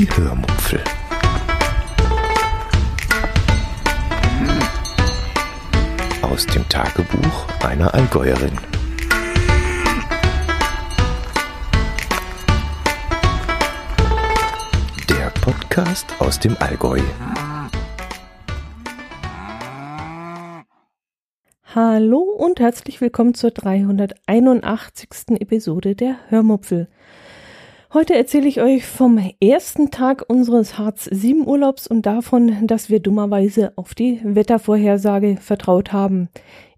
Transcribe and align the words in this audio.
Die 0.00 0.08
Hörmupfel. 0.16 0.80
Aus 6.22 6.46
dem 6.46 6.66
Tagebuch 6.70 7.46
einer 7.62 7.92
Allgäuerin. 7.92 8.56
Der 15.10 15.28
Podcast 15.42 16.06
aus 16.18 16.40
dem 16.40 16.56
Allgäu. 16.60 17.00
Hallo 21.74 22.20
und 22.20 22.58
herzlich 22.58 23.02
willkommen 23.02 23.34
zur 23.34 23.50
381. 23.50 25.38
Episode 25.40 25.94
der 25.94 26.16
Hörmupfel. 26.30 26.88
Heute 27.92 28.14
erzähle 28.14 28.46
ich 28.46 28.60
euch 28.60 28.86
vom 28.86 29.18
ersten 29.40 29.90
Tag 29.90 30.24
unseres 30.28 30.78
Harz 30.78 31.06
7 31.10 31.44
Urlaubs 31.44 31.88
und 31.88 32.06
davon, 32.06 32.68
dass 32.68 32.88
wir 32.88 33.00
dummerweise 33.00 33.72
auf 33.74 33.96
die 33.96 34.20
Wettervorhersage 34.22 35.38
vertraut 35.40 35.92
haben. 35.92 36.28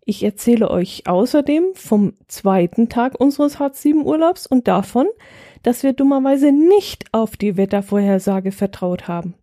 Ich 0.07 0.25
erzähle 0.25 0.71
euch 0.71 1.03
außerdem 1.07 1.65
vom 1.75 2.15
zweiten 2.29 2.89
Tag 2.89 3.21
unseres 3.21 3.59
Harz 3.59 3.83
7 3.83 4.07
Urlaubs 4.07 4.47
und 4.47 4.69
davon, 4.69 5.07
dass 5.63 5.83
wir 5.83 5.93
dummerweise 5.93 6.51
nicht 6.51 7.05
auf 7.13 7.37
die 7.37 7.59
Wettervorhersage 7.59 8.51
vertraut 8.51 9.07
haben. 9.07 9.35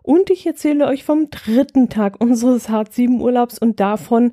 Und 0.00 0.30
ich 0.30 0.46
erzähle 0.46 0.86
euch 0.86 1.04
vom 1.04 1.28
dritten 1.28 1.90
Tag 1.90 2.22
unseres 2.22 2.70
Harz 2.70 2.96
7 2.96 3.20
Urlaubs 3.20 3.58
und 3.58 3.80
davon, 3.80 4.32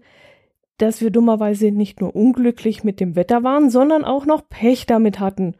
dass 0.78 1.02
wir 1.02 1.10
dummerweise 1.10 1.72
nicht 1.72 2.00
nur 2.00 2.16
unglücklich 2.16 2.86
mit 2.86 3.02
dem 3.02 3.18
Wetter 3.18 3.44
waren, 3.44 3.70
sondern 3.70 4.06
auch 4.06 4.26
noch 4.26 4.48
Pech 4.48 4.86
damit 4.86 5.20
hatten 5.20 5.56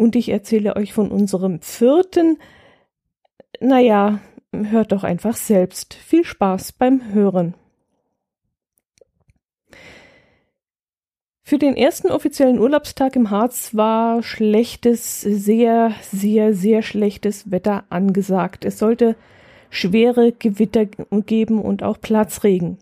und 0.00 0.16
ich 0.16 0.30
erzähle 0.30 0.76
euch 0.76 0.94
von 0.94 1.10
unserem 1.10 1.60
vierten. 1.60 2.38
Naja, 3.60 4.20
hört 4.50 4.92
doch 4.92 5.04
einfach 5.04 5.36
selbst. 5.36 5.92
Viel 5.92 6.24
Spaß 6.24 6.72
beim 6.72 7.12
Hören. 7.12 7.54
Für 11.42 11.58
den 11.58 11.76
ersten 11.76 12.10
offiziellen 12.10 12.58
Urlaubstag 12.58 13.14
im 13.14 13.28
Harz 13.28 13.74
war 13.74 14.22
schlechtes, 14.22 15.20
sehr, 15.20 15.92
sehr, 16.10 16.54
sehr 16.54 16.80
schlechtes 16.80 17.50
Wetter 17.50 17.84
angesagt. 17.90 18.64
Es 18.64 18.78
sollte 18.78 19.16
schwere 19.68 20.32
Gewitter 20.32 20.86
geben 20.86 21.60
und 21.60 21.82
auch 21.82 22.00
Platzregen. 22.00 22.78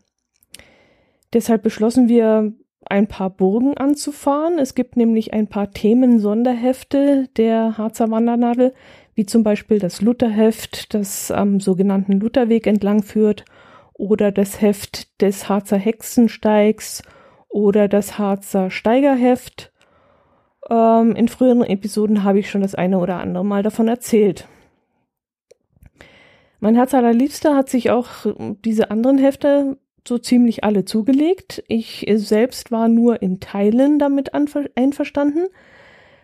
Deshalb 1.33 1.65
beschlossen 1.65 2.09
wir, 2.09 2.53
ein 2.91 3.07
paar 3.07 3.31
Burgen 3.31 3.77
anzufahren. 3.77 4.59
Es 4.59 4.75
gibt 4.75 4.97
nämlich 4.97 5.33
ein 5.33 5.47
paar 5.47 5.71
Themen-Sonderhefte 5.71 7.29
der 7.37 7.79
Harzer 7.79 8.11
Wandernadel, 8.11 8.75
wie 9.15 9.27
zum 9.27 9.43
Beispiel 9.43 9.79
das 9.79 10.01
Lutherheft, 10.01 10.95
das 10.95 11.31
am 11.31 11.61
sogenannten 11.61 12.21
Lutherweg 12.21 12.67
entlang 12.67 13.03
führt, 13.03 13.45
oder 13.95 14.31
das 14.31 14.61
Heft 14.61 15.21
des 15.21 15.49
Harzer 15.49 15.77
Hexensteigs 15.77 17.03
oder 17.49 17.89
das 17.89 18.19
Harzer 18.19 18.71
Steigerheft. 18.71 19.73
Ähm, 20.71 21.17
in 21.17 21.29
früheren 21.29 21.65
Episoden 21.65 22.23
habe 22.23 22.39
ich 22.39 22.51
schon 22.51 22.61
das 22.61 22.75
eine 22.75 22.99
oder 22.99 23.19
andere 23.19 23.45
Mal 23.45 23.63
davon 23.63 23.89
erzählt. 23.89 24.47
Mein 26.61 26.75
Herz 26.75 26.95
allerliebster 26.95 27.55
hat 27.55 27.69
sich 27.69 27.91
auch 27.91 28.09
diese 28.65 28.91
anderen 28.91 29.19
Hefte 29.19 29.79
so 30.09 30.19
ziemlich 30.19 30.65
alle 30.65 30.85
zugelegt. 30.85 31.63
Ich 31.69 32.05
selbst 32.17 32.73
war 32.73 32.89
nur 32.89 33.23
in 33.23 33.39
Teilen 33.39 33.99
damit 33.99 34.33
einverstanden, 34.35 35.47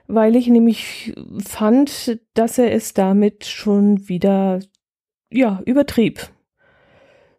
weil 0.07 0.35
ich 0.35 0.49
nämlich 0.49 1.15
fand, 1.39 2.19
dass 2.35 2.59
er 2.59 2.73
es 2.73 2.95
damit 2.95 3.45
schon 3.45 4.09
wieder, 4.09 4.59
ja, 5.31 5.63
übertrieb. 5.67 6.31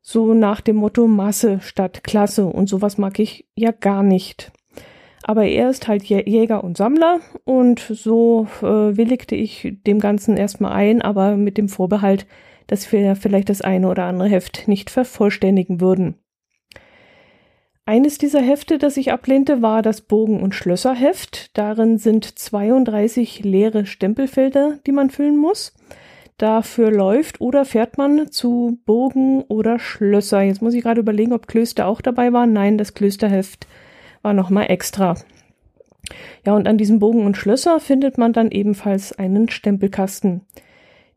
So 0.01 0.33
nach 0.35 0.61
dem 0.61 0.77
Motto 0.77 1.07
Masse 1.07 1.59
statt 1.61 2.03
Klasse 2.03 2.45
und 2.45 2.69
sowas 2.69 2.97
mag 2.97 3.19
ich 3.19 3.47
ja 3.55 3.71
gar 3.71 4.03
nicht. 4.03 4.51
Aber 5.23 5.45
er 5.45 5.71
ist 5.71 5.87
halt 5.87 6.03
Jäger 6.03 6.63
und 6.63 6.77
Sammler 6.77 7.19
und 7.45 7.79
so 7.79 8.47
äh, 8.61 8.95
willigte 8.95 9.35
ich 9.35 9.73
dem 9.87 9.99
Ganzen 9.99 10.37
erstmal 10.37 10.73
ein, 10.73 11.01
aber 11.01 11.35
mit 11.35 11.57
dem 11.57 11.67
Vorbehalt, 11.67 12.27
dass 12.67 12.91
wir 12.91 13.15
vielleicht 13.15 13.49
das 13.49 13.61
eine 13.61 13.89
oder 13.89 14.03
andere 14.03 14.29
Heft 14.29 14.67
nicht 14.67 14.91
vervollständigen 14.91 15.81
würden. 15.81 16.19
Eines 17.87 18.17
dieser 18.17 18.41
Hefte, 18.41 18.79
das 18.79 18.97
ich 18.97 19.11
ablehnte, 19.11 19.61
war 19.61 19.83
das 19.83 20.01
Bogen- 20.01 20.41
und 20.41 20.55
Schlösserheft. 20.55 21.55
Darin 21.55 21.99
sind 21.99 22.25
32 22.25 23.43
leere 23.43 23.85
Stempelfelder, 23.85 24.79
die 24.87 24.91
man 24.91 25.11
füllen 25.11 25.37
muss. 25.37 25.71
Dafür 26.39 26.91
läuft 26.91 27.41
oder 27.41 27.63
fährt 27.63 27.99
man 27.99 28.31
zu 28.31 28.79
Bogen 28.85 29.43
oder 29.43 29.77
Schlösser. 29.77 30.41
Jetzt 30.41 30.63
muss 30.63 30.73
ich 30.73 30.81
gerade 30.81 30.99
überlegen, 30.99 31.31
ob 31.31 31.47
Klöster 31.47 31.85
auch 31.85 32.01
dabei 32.01 32.33
waren. 32.33 32.53
Nein, 32.53 32.79
das 32.79 32.95
Klösterheft 32.95 33.67
war 34.23 34.33
nochmal 34.33 34.71
extra. 34.71 35.13
Ja, 36.43 36.55
und 36.55 36.67
an 36.67 36.79
diesem 36.79 36.97
Bogen 36.97 37.23
und 37.23 37.37
Schlösser 37.37 37.79
findet 37.79 38.17
man 38.17 38.33
dann 38.33 38.49
ebenfalls 38.49 39.13
einen 39.13 39.47
Stempelkasten. 39.47 40.41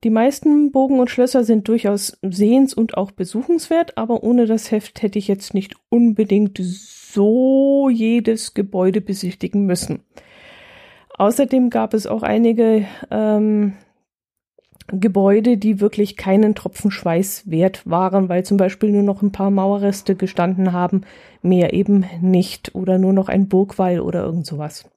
Die 0.05 0.11
meisten 0.11 0.71
Bogen 0.71 1.01
und 1.01 1.11
Schlösser 1.11 1.43
sind 1.43 1.67
durchaus 1.67 2.17
sehens- 2.23 2.75
und 2.75 2.97
auch 2.97 3.11
besuchenswert, 3.11 3.99
aber 3.99 4.23
ohne 4.23 4.47
das 4.47 4.71
Heft 4.71 5.03
hätte 5.03 5.19
ich 5.19 5.27
jetzt 5.27 5.55
nicht 5.55 5.75
unbedingt 5.89 6.59
so 6.63 7.89
jedes 7.89 8.55
Gebäude 8.55 9.01
besichtigen 9.01 9.67
müssen. 9.67 10.05
Außerdem 11.19 11.71
gab 11.71 11.95
es 11.95 12.07
auch 12.07 12.23
einige 12.23 12.87
ähm, 13.11 13.73
Gebäude, 14.87 15.57
die 15.57 15.81
wirklich 15.81 16.17
keinen 16.17 16.55
Tropfen 16.55 16.93
Schweiß 16.93 17.51
wert 17.51 17.85
waren, 17.85 18.29
weil 18.29 18.45
zum 18.45 18.57
Beispiel 18.57 18.91
nur 18.91 19.03
noch 19.03 19.21
ein 19.21 19.33
paar 19.33 19.51
Mauerreste 19.51 20.15
gestanden 20.15 20.73
haben, 20.73 21.03
mehr 21.43 21.73
eben 21.73 22.05
nicht 22.21 22.75
oder 22.77 22.99
nur 22.99 23.13
noch 23.13 23.29
ein 23.29 23.49
Burgwall 23.49 23.99
oder 23.99 24.25
irgend 24.25 24.47
sowas. 24.47 24.89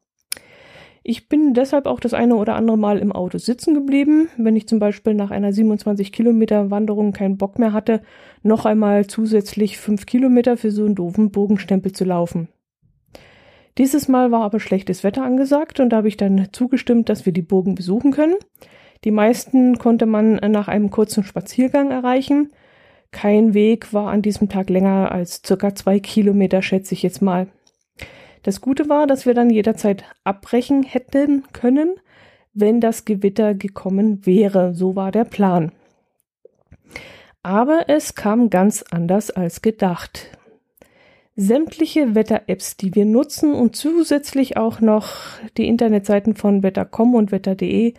Ich 1.03 1.28
bin 1.28 1.56
deshalb 1.56 1.88
auch 1.88 2.00
das 2.00 2.13
eine 2.13 2.35
oder 2.35 2.56
andere 2.56 2.78
Mal 2.78 3.00
im 3.00 3.12
Auto 3.12 3.39
sitzen 3.39 3.73
geblieben, 3.73 4.29
wenn 4.38 4.56
ich 4.56 4.67
zum 4.67 4.78
Beispiel 4.78 5.16
nach 5.16 5.31
einer 5.31 5.51
27 5.51 6.12
Kilometer 6.12 6.69
Wanderung 6.69 7.12
keinen 7.12 7.38
Bock 7.38 7.57
mehr 7.57 7.73
hatte, 7.73 8.01
noch 8.44 8.66
einmal 8.66 9.07
zusätzlich 9.07 9.79
fünf 9.79 10.06
Kilometer 10.06 10.57
für 10.57 10.69
so 10.69 10.85
einen 10.85 10.94
doofen 10.94 11.31
Bogenstempel 11.31 11.91
zu 11.91 12.06
laufen. 12.06 12.50
Dieses 13.79 14.09
Mal 14.09 14.31
war 14.31 14.44
aber 14.44 14.59
schlechtes 14.59 15.03
Wetter 15.03 15.23
angesagt 15.23 15.79
und 15.79 15.89
da 15.89 15.97
habe 15.97 16.07
ich 16.07 16.17
dann 16.17 16.50
zugestimmt, 16.51 17.09
dass 17.09 17.25
wir 17.25 17.33
die 17.33 17.41
Burgen 17.41 17.73
besuchen 17.73 18.12
können. 18.12 18.35
Die 19.03 19.12
meisten 19.12 19.79
konnte 19.79 20.06
man 20.06 20.35
nach 20.35 20.68
einem 20.68 20.91
kurzen 20.91 21.23
Spaziergang 21.23 21.89
erreichen. 21.89 22.51
Kein 23.09 23.56
Weg 23.56 23.91
war 23.91 24.12
an 24.12 24.22
diesem 24.22 24.50
Tag 24.50 24.69
länger 24.69 25.12
als 25.12 25.41
circa 25.44 25.73
zwei 25.73 26.00
Kilometer, 26.00 26.62
schätze 26.62 26.94
ich 26.94 27.01
jetzt 27.01 27.22
mal. 27.22 27.47
Das 28.44 28.62
Gute 28.62 28.90
war, 28.90 29.07
dass 29.07 29.25
wir 29.25 29.34
dann 29.34 29.50
jederzeit 29.50 30.03
abbrechen 30.24 30.84
hätten 30.84 31.44
können, 31.53 31.96
wenn 32.53 32.81
das 32.81 33.06
Gewitter 33.06 33.53
gekommen 33.53 34.25
wäre. 34.25 34.74
So 34.74 34.96
war 34.96 35.12
der 35.12 35.25
Plan. 35.25 35.72
Aber 37.44 37.85
es 37.88 38.16
kam 38.16 38.50
ganz 38.50 38.84
anders 38.91 39.31
als 39.31 39.62
gedacht. 39.62 40.38
Sämtliche 41.35 42.13
Wetter-Apps, 42.13 42.78
die 42.78 42.94
wir 42.94 43.06
nutzen 43.06 43.53
und 43.53 43.75
zusätzlich 43.75 44.57
auch 44.57 44.81
noch 44.81 45.16
die 45.57 45.68
Internetseiten 45.68 46.35
von 46.35 46.62
wetter.com 46.62 47.16
und 47.16 47.31
wetter.de 47.31 47.94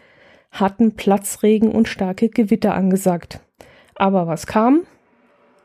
hatten 0.51 0.97
Platzregen 0.97 1.73
und 1.73 1.89
starke 1.89 2.29
Gewitter 2.29 2.75
angesagt. 2.75 3.41
Aber 3.95 4.27
was 4.27 4.47
kam? 4.47 4.83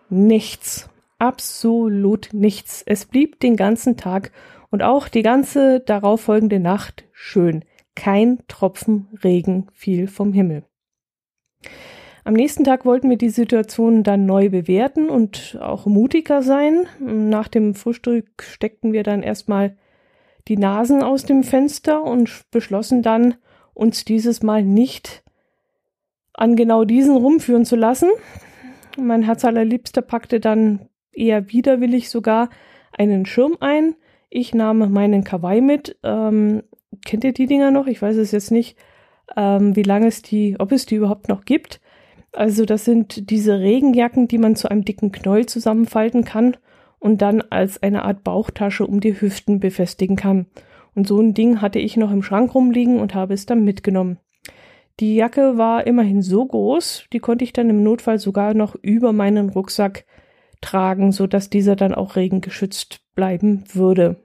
Nichts. 0.10 0.90
Absolut 1.20 2.30
nichts. 2.32 2.84
Es 2.86 3.06
blieb 3.06 3.40
den 3.42 3.58
ganzen 3.58 3.98
Tag 3.98 4.32
und 4.70 4.84
auch 4.84 5.08
die 5.08 5.24
ganze 5.24 5.80
darauffolgende 5.80 6.60
Nacht 6.60 7.06
schön. 7.12 7.64
Kein 7.96 8.40
Tropfen 8.48 9.08
Regen 9.24 9.68
fiel 9.74 10.08
vom 10.08 10.34
Himmel. 10.34 10.64
Am 12.24 12.34
nächsten 12.34 12.66
Tag 12.66 12.86
wollten 12.86 13.10
wir 13.10 13.18
die 13.18 13.30
Situation 13.30 14.04
dann 14.04 14.26
neu 14.26 14.50
bewerten 14.50 15.10
und 15.10 15.58
auch 15.62 15.86
mutiger 15.86 16.44
sein. 16.44 16.86
Nach 17.00 17.48
dem 17.48 17.74
Frühstück 17.74 18.44
steckten 18.44 18.92
wir 18.92 19.04
dann 19.04 19.24
erstmal 19.24 19.78
die 20.50 20.58
Nasen 20.58 21.04
aus 21.04 21.24
dem 21.24 21.44
Fenster 21.44 22.04
und 22.04 22.44
beschlossen 22.52 23.02
dann, 23.02 23.36
uns 23.74 24.06
dieses 24.06 24.42
Mal 24.42 24.64
nicht 24.64 25.24
an 26.34 26.56
genau 26.56 26.84
diesen 26.84 27.16
rumführen 27.16 27.64
zu 27.64 27.76
lassen. 27.76 28.10
Mein 28.98 29.24
Herz 29.24 29.46
allerliebster 29.46 30.02
packte 30.02 30.40
dann 30.40 30.90
eher 31.12 31.52
widerwillig 31.52 32.10
sogar 32.10 32.50
einen 32.92 33.26
Schirm 33.26 33.58
ein, 33.60 33.96
ich 34.30 34.54
nahm 34.54 34.92
meinen 34.92 35.24
Kawaii 35.24 35.62
mit. 35.62 35.98
Ähm, 36.04 36.64
kennt 37.06 37.24
ihr 37.24 37.34
die 37.34 37.48
Dinger 37.48 37.72
noch? 37.72 37.88
Ich 37.88 38.02
weiß 38.02 38.18
es 38.18 38.32
jetzt 38.32 38.52
nicht, 38.52 38.78
ähm, 39.36 39.76
wie 39.76 39.84
lange 39.84 40.08
es 40.08 40.22
die, 40.22 40.56
ob 40.60 40.72
es 40.72 40.86
die 40.86 40.96
überhaupt 40.96 41.30
noch 41.30 41.46
gibt. 41.46 41.82
Also 42.34 42.66
das 42.66 42.86
sind 42.86 43.30
diese 43.30 43.60
Regenjacken, 43.60 44.28
die 44.28 44.38
man 44.38 44.56
zu 44.56 44.70
einem 44.70 44.86
dicken 44.86 45.12
Knäuel 45.12 45.46
zusammenfalten 45.46 46.24
kann 46.24 46.58
und 47.00 47.22
dann 47.22 47.42
als 47.42 47.82
eine 47.82 48.04
Art 48.04 48.24
Bauchtasche 48.24 48.86
um 48.86 49.00
die 49.00 49.20
Hüften 49.20 49.60
befestigen 49.60 50.16
kann. 50.16 50.48
Und 50.94 51.08
so 51.08 51.20
ein 51.20 51.34
Ding 51.34 51.62
hatte 51.62 51.80
ich 51.80 51.96
noch 51.98 52.12
im 52.12 52.24
Schrank 52.24 52.54
rumliegen 52.56 53.00
und 53.00 53.14
habe 53.14 53.34
es 53.34 53.46
dann 53.46 53.64
mitgenommen. 53.64 54.18
Die 55.00 55.16
Jacke 55.16 55.58
war 55.58 55.86
immerhin 55.86 56.24
so 56.24 56.44
groß, 56.44 57.06
die 57.14 57.20
konnte 57.20 57.44
ich 57.44 57.54
dann 57.54 57.70
im 57.70 57.84
Notfall 57.84 58.18
sogar 58.18 58.56
noch 58.56 58.76
über 58.82 59.14
meinen 59.14 59.50
Rucksack 59.50 60.06
tragen, 60.62 61.12
so 61.12 61.28
dass 61.28 61.50
dieser 61.50 61.76
dann 61.76 61.94
auch 61.94 62.16
regengeschützt 62.16 63.02
bleiben 63.16 63.64
würde. 63.74 64.18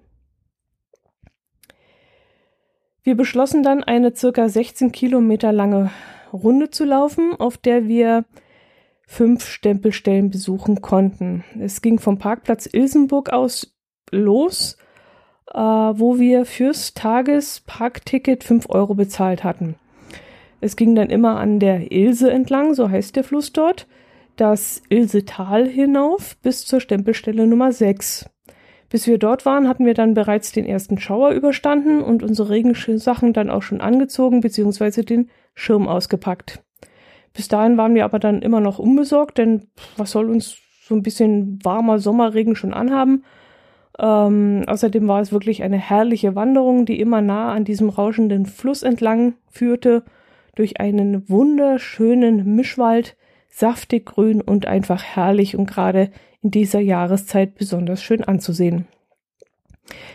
Wir 3.03 3.17
beschlossen 3.17 3.63
dann 3.63 3.83
eine 3.83 4.15
circa 4.15 4.49
16 4.49 4.93
Kilometer 4.93 5.53
lange 5.53 5.91
Runde 6.33 6.71
zu 6.71 6.85
laufen, 6.85 7.35
auf 7.39 7.57
der 7.57 7.89
wir 7.89 8.25
fünf 9.07 9.45
Stempelstellen 9.47 10.31
besuchen 10.31 10.81
konnten. 10.81 11.45
Es 11.59 11.83
ging 11.83 11.99
vom 11.99 12.19
Parkplatz 12.19 12.67
Ilsenburg 12.73 13.31
aus 13.31 13.75
los, 14.11 14.77
äh, 15.53 15.59
wo 15.59 16.19
wir 16.19 16.45
fürs 16.45 16.95
Tagesparkticket 16.95 18.45
fünf 18.45 18.71
Euro 18.71 18.95
bezahlt 18.95 19.43
hatten. 19.43 19.75
Es 20.61 20.77
ging 20.77 20.95
dann 20.95 21.11
immer 21.11 21.39
an 21.39 21.59
der 21.59 21.91
Ilse 21.91 22.31
entlang, 22.31 22.75
so 22.75 22.89
heißt 22.89 23.17
der 23.17 23.25
Fluss 23.25 23.53
dort, 23.53 23.89
das 24.43 24.83
Ilsetal 24.89 25.69
hinauf 25.69 26.37
bis 26.39 26.67
zur 26.67 26.81
Stempelstelle 26.81 27.47
Nummer 27.47 27.71
6. 27.71 28.29
Bis 28.89 29.07
wir 29.07 29.17
dort 29.17 29.47
waren, 29.47 29.69
hatten 29.69 29.87
wir 29.87 29.95
dann 29.95 30.15
bereits 30.15 30.51
den 30.51 30.67
ersten 30.67 30.99
Schauer 30.99 31.31
überstanden 31.31 32.03
und 32.03 32.25
unsere 32.25 32.51
Regensachen 32.51 33.33
dann 33.35 33.51
auch 33.51 33.63
schon 33.63 33.81
angezogen 33.81 34.41
bzw. 34.41 35.03
den 35.05 35.31
Schirm 35.55 35.87
ausgepackt. 35.87 36.61
Bis 37.33 37.47
dahin 37.47 37.77
waren 37.77 37.95
wir 37.95 38.05
aber 38.05 38.19
dann 38.19 38.43
immer 38.43 38.59
noch 38.59 38.81
unbesorgt, 38.81 39.39
denn 39.39 39.69
was 39.97 40.11
soll 40.11 40.29
uns 40.29 40.57
so 40.83 40.97
ein 40.97 41.05
bisschen 41.05 41.61
warmer 41.63 42.01
Sommerregen 42.01 42.57
schon 42.57 42.75
anhaben? 42.75 43.23
Ähm, 43.97 44.65
außerdem 44.67 45.07
war 45.07 45.21
es 45.21 45.31
wirklich 45.31 45.63
eine 45.63 45.79
herrliche 45.79 46.35
Wanderung, 46.35 46.85
die 46.85 46.99
immer 46.99 47.21
nah 47.21 47.53
an 47.53 47.65
diesem 47.65 47.91
rauschenden 47.91 48.47
Fluss 48.47 48.83
entlang 48.83 49.35
führte 49.53 50.03
durch 50.57 50.81
einen 50.81 51.29
wunderschönen 51.29 52.57
Mischwald, 52.57 53.17
saftig 53.53 54.07
grün 54.07 54.41
und 54.41 54.67
einfach 54.67 55.05
herrlich 55.05 55.57
und 55.57 55.67
gerade 55.67 56.11
in 56.41 56.51
dieser 56.51 56.81
Jahreszeit 56.81 57.55
besonders 57.55 58.03
schön 58.03 58.25
anzusehen. 58.25 58.89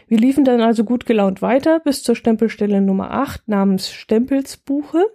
Wir 0.08 0.18
liefen 0.18 0.44
dann 0.44 0.60
also 0.60 0.84
gut 0.84 1.06
gelaunt 1.06 1.42
weiter 1.42 1.80
bis 1.80 2.02
zur 2.02 2.16
Stempelstelle 2.16 2.82
Nummer 2.82 3.12
8 3.12 3.48
namens 3.48 3.92
Stempelsbuche. 3.92 5.06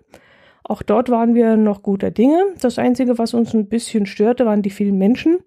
Auch 0.63 0.83
dort 0.83 1.11
waren 1.11 1.35
wir 1.35 1.57
noch 1.57 1.83
guter 1.83 2.11
Dinge. 2.11 2.41
Das 2.61 2.79
Einzige, 2.79 3.19
was 3.19 3.35
uns 3.35 3.53
ein 3.55 3.69
bisschen 3.69 4.07
störte, 4.07 4.47
waren 4.47 4.63
die 4.63 4.71
vielen 4.71 4.99
Menschen. 4.99 5.39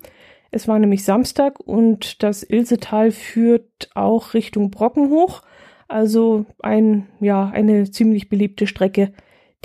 Es 0.51 0.67
war 0.67 0.77
nämlich 0.77 1.05
Samstag 1.05 1.59
und 1.59 2.23
das 2.23 2.43
Ilsetal 2.43 3.11
führt 3.11 3.89
auch 3.95 4.33
Richtung 4.33 4.69
Brocken 4.69 5.09
hoch. 5.09 5.43
Also 5.87 6.45
ein, 6.61 7.07
ja, 7.21 7.49
eine 7.53 7.89
ziemlich 7.89 8.27
beliebte 8.27 8.67
Strecke 8.67 9.13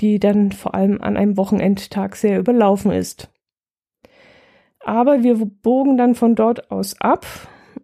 die 0.01 0.19
dann 0.19 0.51
vor 0.51 0.73
allem 0.75 1.01
an 1.01 1.15
einem 1.15 1.37
Wochenendtag 1.37 2.15
sehr 2.15 2.39
überlaufen 2.39 2.91
ist. 2.91 3.29
Aber 4.83 5.23
wir 5.23 5.35
bogen 5.35 5.97
dann 5.97 6.15
von 6.15 6.35
dort 6.35 6.71
aus 6.71 6.99
ab. 6.99 7.25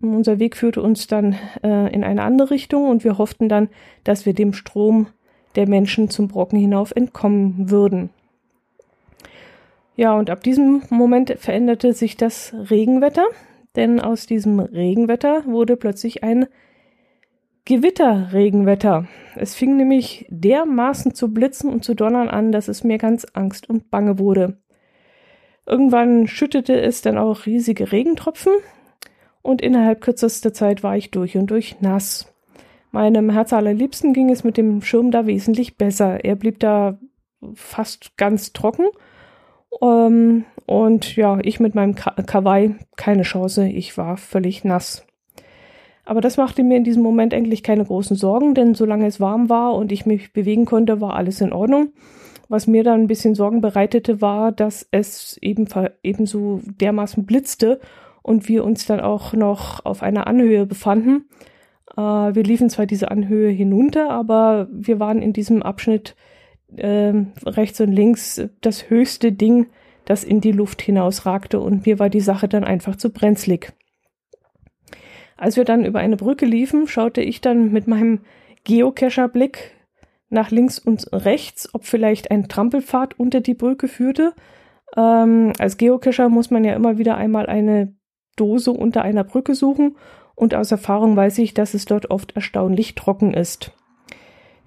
Unser 0.02 0.40
Weg 0.40 0.58
führte 0.58 0.82
uns 0.82 1.08
dann 1.08 1.36
äh, 1.64 1.94
in 1.94 2.04
eine 2.04 2.24
andere 2.24 2.50
Richtung 2.52 2.90
und 2.90 3.04
wir 3.04 3.18
hofften 3.18 3.50
dann, 3.50 3.70
dass 4.04 4.26
wir 4.26 4.34
dem 4.34 4.54
Strom 4.54 5.08
der 5.56 5.68
Menschen 5.68 6.10
zum 6.10 6.28
Brocken 6.28 6.60
hinauf 6.60 6.92
entkommen 6.96 7.70
würden. 7.70 8.10
Ja, 9.96 10.16
und 10.16 10.30
ab 10.30 10.44
diesem 10.44 10.84
Moment 10.90 11.36
veränderte 11.40 11.94
sich 11.94 12.18
das 12.18 12.54
Regenwetter, 12.70 13.26
denn 13.76 14.00
aus 14.00 14.28
diesem 14.28 14.60
Regenwetter 14.60 15.44
wurde 15.46 15.76
plötzlich 15.76 16.24
ein 16.24 16.48
Gewitterregenwetter. 17.68 19.08
Es 19.36 19.54
fing 19.54 19.76
nämlich 19.76 20.26
dermaßen 20.30 21.14
zu 21.14 21.34
blitzen 21.34 21.70
und 21.70 21.84
zu 21.84 21.96
donnern 21.96 22.30
an, 22.30 22.54
dass 22.54 22.70
es 22.70 22.86
mir 22.86 22.98
ganz 22.98 23.28
Angst 23.34 23.70
und 23.70 23.92
Bange 23.92 24.20
wurde. 24.20 24.62
Irgendwann 25.66 26.28
schüttete 26.28 26.80
es 26.80 27.02
dann 27.02 27.18
auch 27.18 27.46
riesige 27.46 27.92
Regentropfen 27.92 28.54
und 29.42 29.62
innerhalb 29.62 30.00
kürzester 30.00 30.54
Zeit 30.54 30.82
war 30.82 30.96
ich 30.96 31.12
durch 31.12 31.36
und 31.36 31.48
durch 31.48 31.82
nass. 31.82 32.34
Meinem 32.92 33.30
Herz 33.30 33.52
allerliebsten 33.52 34.14
ging 34.14 34.30
es 34.30 34.46
mit 34.46 34.56
dem 34.56 34.82
Schirm 34.82 35.12
da 35.12 35.26
wesentlich 35.26 35.76
besser. 35.76 36.24
Er 36.24 36.38
blieb 36.38 36.62
da 36.62 36.98
fast 37.54 38.16
ganz 38.16 38.54
trocken. 38.54 38.86
Ähm, 39.82 40.46
und 40.66 41.18
ja, 41.18 41.38
ich 41.42 41.60
mit 41.60 41.76
meinem 41.76 41.96
Kawaii 41.96 42.76
keine 42.96 43.24
Chance. 43.24 43.68
Ich 43.68 43.98
war 43.98 44.16
völlig 44.16 44.64
nass. 44.64 45.07
Aber 46.08 46.22
das 46.22 46.38
machte 46.38 46.64
mir 46.64 46.78
in 46.78 46.86
diesem 46.86 47.04
Moment 47.04 47.34
eigentlich 47.34 47.64
keine 47.64 47.84
großen 47.84 48.16
Sorgen, 48.16 48.54
denn 48.54 48.76
solange 48.76 49.08
es 49.08 49.20
warm 49.20 49.50
war 49.50 49.76
und 49.76 49.92
ich 49.92 50.06
mich 50.06 50.32
bewegen 50.32 50.64
konnte, 50.64 51.02
war 51.02 51.18
alles 51.18 51.42
in 51.42 51.52
Ordnung. 51.52 51.90
Was 52.48 52.66
mir 52.66 52.86
dann 52.86 53.02
ein 53.02 53.08
bisschen 53.08 53.36
Sorgen 53.36 53.60
bereitete, 53.60 54.22
war, 54.22 54.54
dass 54.54 54.88
es 54.92 55.38
eben, 55.42 55.68
ebenso 56.04 56.62
dermaßen 56.80 57.26
blitzte 57.26 57.82
und 58.22 58.48
wir 58.48 58.64
uns 58.64 58.86
dann 58.86 59.02
auch 59.02 59.34
noch 59.34 59.84
auf 59.84 60.02
einer 60.02 60.28
Anhöhe 60.28 60.66
befanden. 60.66 61.26
Äh, 61.98 62.02
wir 62.02 62.44
liefen 62.44 62.70
zwar 62.70 62.86
diese 62.86 63.12
Anhöhe 63.12 63.50
hinunter, 63.50 64.10
aber 64.10 64.70
wir 64.72 65.02
waren 65.02 65.22
in 65.22 65.34
diesem 65.34 65.62
Abschnitt 65.62 66.16
äh, 66.78 67.12
rechts 67.46 67.82
und 67.82 67.92
links 67.92 68.42
das 68.62 68.90
höchste 68.90 69.34
Ding, 69.34 69.68
das 70.06 70.24
in 70.24 70.40
die 70.40 70.54
Luft 70.54 70.82
hinausragte 70.82 71.60
und 71.60 71.86
mir 71.86 72.00
war 72.00 72.10
die 72.10 72.22
Sache 72.22 72.48
dann 72.48 72.64
einfach 72.64 72.96
zu 72.96 73.10
brenzlig. 73.10 73.74
Als 75.38 75.56
wir 75.56 75.66
dann 75.66 75.86
über 75.86 76.00
eine 76.00 76.18
Brücke 76.18 76.46
liefen, 76.46 76.88
schaute 76.88 77.22
ich 77.22 77.42
dann 77.42 77.72
mit 77.72 77.88
meinem 77.88 78.22
Geocacher-Blick 78.64 79.76
nach 80.30 80.52
links 80.52 80.80
und 80.80 81.08
rechts, 81.14 81.74
ob 81.74 81.86
vielleicht 81.86 82.32
ein 82.32 82.50
Trampelpfad 82.50 83.20
unter 83.20 83.40
die 83.40 83.54
Brücke 83.54 83.88
führte. 83.88 84.34
Ähm, 84.96 85.54
als 85.60 85.78
Geocacher 85.78 86.30
muss 86.30 86.52
man 86.52 86.64
ja 86.66 86.74
immer 86.74 86.98
wieder 86.98 87.16
einmal 87.16 87.46
eine 87.46 87.96
Dose 88.36 88.72
unter 88.72 89.04
einer 89.04 89.24
Brücke 89.24 89.56
suchen 89.56 89.96
und 90.36 90.54
aus 90.54 90.72
Erfahrung 90.72 91.16
weiß 91.16 91.38
ich, 91.40 91.54
dass 91.54 91.74
es 91.74 91.86
dort 91.86 92.12
oft 92.12 92.36
erstaunlich 92.36 92.96
trocken 92.96 93.34
ist. 93.34 93.72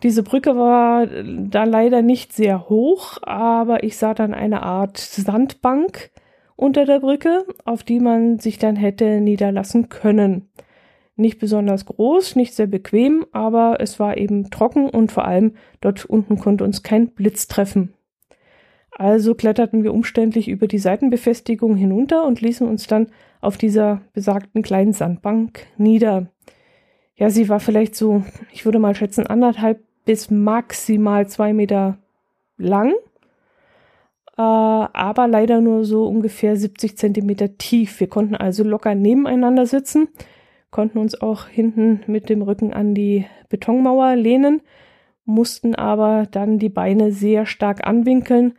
Diese 0.02 0.22
Brücke 0.22 0.56
war 0.56 1.06
da 1.06 1.64
leider 1.64 2.00
nicht 2.00 2.32
sehr 2.32 2.68
hoch, 2.68 3.18
aber 3.22 3.84
ich 3.84 3.96
sah 3.96 4.14
dann 4.14 4.32
eine 4.32 4.62
Art 4.62 4.96
Sandbank 4.96 6.10
unter 6.60 6.84
der 6.84 7.00
Brücke, 7.00 7.46
auf 7.64 7.82
die 7.82 8.00
man 8.00 8.38
sich 8.38 8.58
dann 8.58 8.76
hätte 8.76 9.20
niederlassen 9.20 9.88
können. 9.88 10.48
Nicht 11.16 11.38
besonders 11.38 11.86
groß, 11.86 12.36
nicht 12.36 12.54
sehr 12.54 12.66
bequem, 12.66 13.26
aber 13.32 13.78
es 13.80 13.98
war 13.98 14.16
eben 14.16 14.50
trocken 14.50 14.88
und 14.88 15.10
vor 15.10 15.24
allem 15.24 15.54
dort 15.80 16.04
unten 16.04 16.38
konnte 16.38 16.64
uns 16.64 16.82
kein 16.82 17.08
Blitz 17.08 17.48
treffen. 17.48 17.94
Also 18.90 19.34
kletterten 19.34 19.82
wir 19.82 19.94
umständlich 19.94 20.48
über 20.48 20.66
die 20.66 20.78
Seitenbefestigung 20.78 21.76
hinunter 21.76 22.26
und 22.26 22.40
ließen 22.40 22.68
uns 22.68 22.86
dann 22.86 23.06
auf 23.40 23.56
dieser 23.56 24.02
besagten 24.12 24.62
kleinen 24.62 24.92
Sandbank 24.92 25.66
nieder. 25.78 26.26
Ja, 27.16 27.30
sie 27.30 27.48
war 27.48 27.60
vielleicht 27.60 27.96
so, 27.96 28.22
ich 28.52 28.64
würde 28.66 28.78
mal 28.78 28.94
schätzen, 28.94 29.26
anderthalb 29.26 29.82
bis 30.04 30.30
maximal 30.30 31.26
zwei 31.26 31.52
Meter 31.52 31.98
lang 32.58 32.92
äh, 34.36 34.42
aber 34.42 35.28
leider 35.28 35.60
nur 35.60 35.84
so 35.84 36.06
ungefähr 36.06 36.56
70 36.56 36.96
Zentimeter 36.96 37.56
tief. 37.56 38.00
Wir 38.00 38.08
konnten 38.08 38.36
also 38.36 38.64
locker 38.64 38.94
nebeneinander 38.94 39.66
sitzen, 39.66 40.08
konnten 40.70 40.98
uns 40.98 41.20
auch 41.20 41.46
hinten 41.46 42.00
mit 42.06 42.28
dem 42.28 42.42
Rücken 42.42 42.72
an 42.72 42.94
die 42.94 43.26
Betonmauer 43.48 44.16
lehnen, 44.16 44.62
mussten 45.24 45.74
aber 45.74 46.26
dann 46.30 46.58
die 46.58 46.68
Beine 46.68 47.12
sehr 47.12 47.46
stark 47.46 47.86
anwinkeln, 47.86 48.54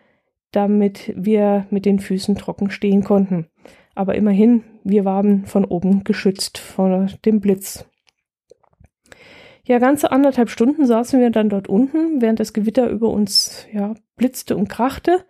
damit 0.52 1.14
wir 1.16 1.66
mit 1.70 1.86
den 1.86 2.00
Füßen 2.00 2.36
trocken 2.36 2.70
stehen 2.70 3.04
konnten. 3.04 3.48
Aber 3.96 4.16
immerhin, 4.16 4.64
wir 4.84 5.06
waren 5.06 5.46
von 5.46 5.66
oben 5.66 6.04
geschützt 6.04 6.58
vor 6.58 7.08
dem 7.26 7.40
Blitz. 7.40 7.86
Ja, 9.64 9.80
ganze 9.80 10.12
anderthalb 10.12 10.50
Stunden 10.50 10.86
saßen 10.86 11.20
wir 11.20 11.30
dann 11.30 11.50
dort 11.50 11.68
unten, 11.70 12.22
während 12.22 12.40
das 12.40 12.54
Gewitter 12.54 12.90
über 12.90 13.10
uns 13.10 13.68
ja, 13.72 13.94
blitzte 14.18 14.58
und 14.58 14.68
krachte. 14.68 15.24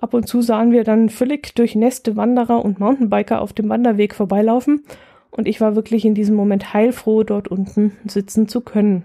Ab 0.00 0.14
und 0.14 0.26
zu 0.26 0.40
sahen 0.40 0.72
wir 0.72 0.84
dann 0.84 1.10
völlig 1.10 1.54
durchnässte 1.54 2.16
Wanderer 2.16 2.64
und 2.64 2.80
Mountainbiker 2.80 3.42
auf 3.42 3.52
dem 3.52 3.68
Wanderweg 3.68 4.14
vorbeilaufen 4.14 4.82
und 5.30 5.46
ich 5.46 5.60
war 5.60 5.76
wirklich 5.76 6.04
in 6.04 6.14
diesem 6.14 6.36
Moment 6.36 6.72
heilfroh, 6.72 7.22
dort 7.22 7.48
unten 7.48 7.96
sitzen 8.06 8.48
zu 8.48 8.62
können. 8.62 9.04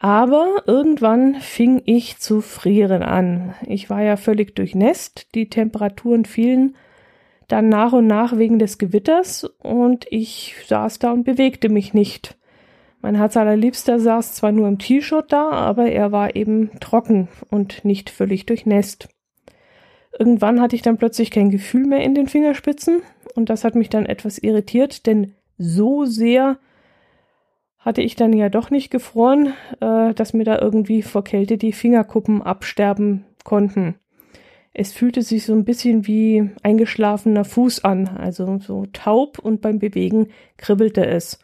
Aber 0.00 0.64
irgendwann 0.66 1.36
fing 1.36 1.80
ich 1.86 2.18
zu 2.18 2.40
frieren 2.40 3.02
an. 3.02 3.54
Ich 3.66 3.88
war 3.88 4.02
ja 4.02 4.16
völlig 4.16 4.54
durchnässt, 4.54 5.34
die 5.34 5.48
Temperaturen 5.48 6.24
fielen 6.24 6.76
dann 7.48 7.68
nach 7.68 7.92
und 7.92 8.06
nach 8.06 8.36
wegen 8.36 8.58
des 8.58 8.78
Gewitters 8.78 9.44
und 9.62 10.06
ich 10.10 10.56
saß 10.66 10.98
da 10.98 11.12
und 11.12 11.24
bewegte 11.24 11.68
mich 11.68 11.94
nicht. 11.94 12.36
Mein 13.04 13.16
Herz 13.16 13.36
allerliebster 13.36 14.00
saß 14.00 14.32
zwar 14.32 14.50
nur 14.50 14.66
im 14.66 14.78
T-Shirt 14.78 15.30
da, 15.30 15.50
aber 15.50 15.92
er 15.92 16.10
war 16.10 16.36
eben 16.36 16.70
trocken 16.80 17.28
und 17.50 17.84
nicht 17.84 18.08
völlig 18.08 18.46
durchnässt. 18.46 19.10
Irgendwann 20.18 20.58
hatte 20.58 20.74
ich 20.74 20.80
dann 20.80 20.96
plötzlich 20.96 21.30
kein 21.30 21.50
Gefühl 21.50 21.84
mehr 21.84 22.02
in 22.02 22.14
den 22.14 22.28
Fingerspitzen 22.28 23.02
und 23.34 23.50
das 23.50 23.62
hat 23.62 23.74
mich 23.74 23.90
dann 23.90 24.06
etwas 24.06 24.38
irritiert, 24.38 25.04
denn 25.04 25.34
so 25.58 26.06
sehr 26.06 26.56
hatte 27.76 28.00
ich 28.00 28.16
dann 28.16 28.32
ja 28.32 28.48
doch 28.48 28.70
nicht 28.70 28.90
gefroren, 28.90 29.52
äh, 29.80 30.14
dass 30.14 30.32
mir 30.32 30.44
da 30.44 30.58
irgendwie 30.58 31.02
vor 31.02 31.24
Kälte 31.24 31.58
die 31.58 31.72
Fingerkuppen 31.72 32.40
absterben 32.40 33.26
konnten. 33.44 33.96
Es 34.72 34.94
fühlte 34.94 35.20
sich 35.20 35.44
so 35.44 35.52
ein 35.52 35.66
bisschen 35.66 36.06
wie 36.06 36.48
eingeschlafener 36.62 37.44
Fuß 37.44 37.84
an, 37.84 38.08
also 38.08 38.60
so 38.60 38.86
taub 38.94 39.38
und 39.38 39.60
beim 39.60 39.78
Bewegen 39.78 40.28
kribbelte 40.56 41.04
es. 41.04 41.38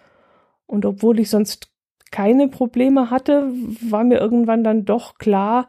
Und 0.71 0.87
obwohl 0.87 1.19
ich 1.21 1.31
sonst 1.31 1.71
keine 2.11 2.49
Probleme 2.49 3.11
hatte, 3.11 3.53
war 3.89 4.05
mir 4.05 4.19
irgendwann 4.19 4.65
dann 4.65 4.85
doch 4.85 5.19
klar, 5.19 5.69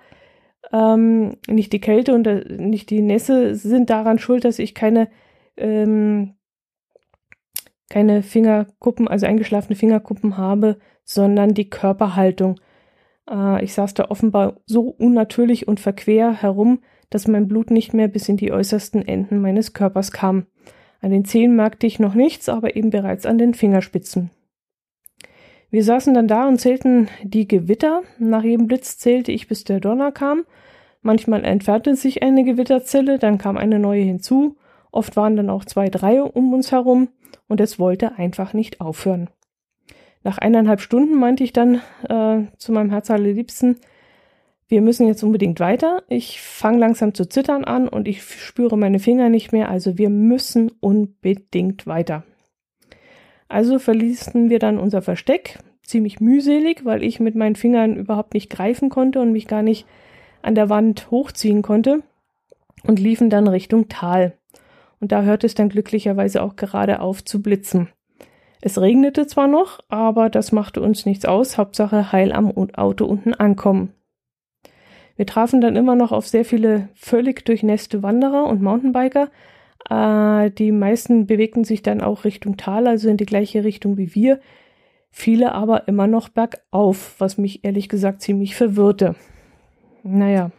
ähm, 0.71 1.37
nicht 1.47 1.73
die 1.73 1.81
Kälte 1.81 2.13
und 2.13 2.27
äh, 2.27 2.45
nicht 2.57 2.89
die 2.89 3.01
Nässe 3.01 3.55
sind 3.55 3.89
daran 3.89 4.19
schuld, 4.19 4.45
dass 4.45 4.59
ich 4.59 4.75
keine 4.75 5.09
ähm, 5.57 6.35
keine 7.89 8.23
Fingerkuppen, 8.23 9.07
also 9.07 9.25
eingeschlafene 9.25 9.75
Fingerkuppen 9.75 10.37
habe, 10.37 10.77
sondern 11.03 11.53
die 11.53 11.69
Körperhaltung. 11.69 12.59
Äh, 13.29 13.63
ich 13.63 13.73
saß 13.73 13.93
da 13.93 14.05
offenbar 14.09 14.61
so 14.65 14.83
unnatürlich 14.83 15.67
und 15.67 15.79
verquer 15.79 16.33
herum, 16.33 16.79
dass 17.09 17.27
mein 17.27 17.47
Blut 17.47 17.69
nicht 17.69 17.93
mehr 17.93 18.07
bis 18.07 18.29
in 18.29 18.37
die 18.37 18.53
äußersten 18.53 19.05
Enden 19.05 19.41
meines 19.41 19.73
Körpers 19.73 20.11
kam. 20.11 20.45
An 21.01 21.11
den 21.11 21.25
Zehen 21.25 21.55
merkte 21.55 21.85
ich 21.85 21.99
noch 21.99 22.13
nichts, 22.13 22.47
aber 22.47 22.75
eben 22.75 22.91
bereits 22.91 23.25
an 23.25 23.37
den 23.37 23.53
Fingerspitzen. 23.53 24.31
Wir 25.71 25.85
saßen 25.85 26.13
dann 26.13 26.27
da 26.27 26.47
und 26.47 26.59
zählten 26.59 27.07
die 27.23 27.47
Gewitter. 27.47 28.03
Nach 28.19 28.43
jedem 28.43 28.67
Blitz 28.67 28.97
zählte 28.97 29.31
ich, 29.31 29.47
bis 29.47 29.63
der 29.63 29.79
Donner 29.79 30.11
kam. 30.11 30.43
Manchmal 31.01 31.45
entfernte 31.45 31.95
sich 31.95 32.21
eine 32.21 32.43
Gewitterzelle, 32.43 33.17
dann 33.17 33.37
kam 33.37 33.57
eine 33.57 33.79
neue 33.79 34.03
hinzu. 34.03 34.57
Oft 34.91 35.15
waren 35.15 35.37
dann 35.37 35.49
auch 35.49 35.63
zwei, 35.63 35.89
drei 35.89 36.21
um 36.21 36.53
uns 36.53 36.71
herum 36.71 37.07
und 37.47 37.61
es 37.61 37.79
wollte 37.79 38.17
einfach 38.17 38.53
nicht 38.53 38.81
aufhören. 38.81 39.29
Nach 40.23 40.37
eineinhalb 40.37 40.81
Stunden 40.81 41.15
meinte 41.15 41.43
ich 41.43 41.53
dann 41.53 41.81
äh, 42.07 42.41
zu 42.57 42.71
meinem 42.73 42.91
Herz 42.91 43.09
allerliebsten, 43.09 43.77
wir 44.67 44.81
müssen 44.81 45.05
jetzt 45.05 45.21
unbedingt 45.21 45.59
weiter. 45.59 46.03
Ich 46.07 46.41
fange 46.41 46.77
langsam 46.77 47.13
zu 47.13 47.27
zittern 47.27 47.65
an 47.65 47.89
und 47.89 48.07
ich 48.07 48.23
spüre 48.23 48.77
meine 48.77 48.99
Finger 48.99 49.27
nicht 49.27 49.51
mehr, 49.51 49.69
also 49.69 49.97
wir 49.97 50.09
müssen 50.09 50.71
unbedingt 50.79 51.87
weiter. 51.87 52.23
Also 53.51 53.79
verließen 53.79 54.49
wir 54.49 54.59
dann 54.59 54.79
unser 54.79 55.01
Versteck, 55.01 55.59
ziemlich 55.83 56.19
mühselig, 56.19 56.85
weil 56.85 57.03
ich 57.03 57.19
mit 57.19 57.35
meinen 57.35 57.55
Fingern 57.55 57.97
überhaupt 57.97 58.33
nicht 58.33 58.49
greifen 58.49 58.89
konnte 58.89 59.19
und 59.19 59.31
mich 59.31 59.47
gar 59.47 59.61
nicht 59.61 59.85
an 60.41 60.55
der 60.55 60.69
Wand 60.69 61.11
hochziehen 61.11 61.61
konnte 61.61 62.01
und 62.83 62.99
liefen 62.99 63.29
dann 63.29 63.47
Richtung 63.47 63.89
Tal 63.89 64.33
und 65.01 65.11
da 65.11 65.23
hört 65.23 65.43
es 65.43 65.55
dann 65.55 65.67
glücklicherweise 65.67 66.41
auch 66.41 66.55
gerade 66.55 67.01
auf 67.01 67.25
zu 67.25 67.41
blitzen. 67.41 67.89
Es 68.61 68.79
regnete 68.79 69.25
zwar 69.25 69.47
noch, 69.47 69.79
aber 69.89 70.29
das 70.29 70.51
machte 70.51 70.81
uns 70.81 71.05
nichts 71.05 71.25
aus, 71.25 71.57
Hauptsache 71.57 72.11
heil 72.11 72.31
am 72.31 72.51
Auto 72.75 73.05
unten 73.05 73.33
ankommen. 73.33 73.93
Wir 75.17 75.25
trafen 75.25 75.59
dann 75.59 75.75
immer 75.75 75.95
noch 75.95 76.11
auf 76.11 76.27
sehr 76.27 76.45
viele 76.45 76.89
völlig 76.93 77.43
durchnässte 77.43 78.03
Wanderer 78.03 78.45
und 78.45 78.61
Mountainbiker. 78.61 79.29
Äh, 79.89 80.51
die 80.51 80.71
meisten 80.71 81.25
bewegten 81.27 81.63
sich 81.63 81.81
dann 81.81 82.01
auch 82.01 82.23
Richtung 82.25 82.57
Tal, 82.57 82.87
also 82.87 83.09
in 83.09 83.17
die 83.17 83.25
gleiche 83.25 83.63
Richtung 83.63 83.97
wie 83.97 84.15
wir. 84.15 84.39
Viele 85.09 85.53
aber 85.53 85.87
immer 85.87 86.07
noch 86.07 86.29
bergauf, 86.29 87.15
was 87.19 87.37
mich 87.37 87.65
ehrlich 87.65 87.89
gesagt 87.89 88.21
ziemlich 88.21 88.55
verwirrte. 88.55 89.15
Naja 90.03 90.51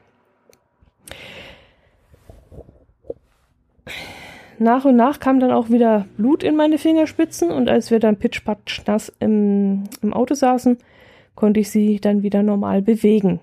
nach 4.63 4.85
und 4.85 4.97
nach 4.97 5.21
kam 5.21 5.41
dann 5.41 5.51
auch 5.51 5.69
wieder 5.69 6.07
Blut 6.17 6.43
in 6.43 6.57
meine 6.57 6.79
Fingerspitzen 6.79 7.51
und 7.51 7.69
als 7.69 7.91
wir 7.91 8.01
dann 8.01 8.17
pitschpatsch 8.17 8.83
nass 8.87 9.13
im, 9.21 9.85
im 10.01 10.15
Auto 10.15 10.35
saßen, 10.35 10.79
konnte 11.35 11.61
ich 11.61 11.71
sie 11.71 12.01
dann 12.01 12.23
wieder 12.23 12.43
normal 12.43 12.83
bewegen. 12.83 13.41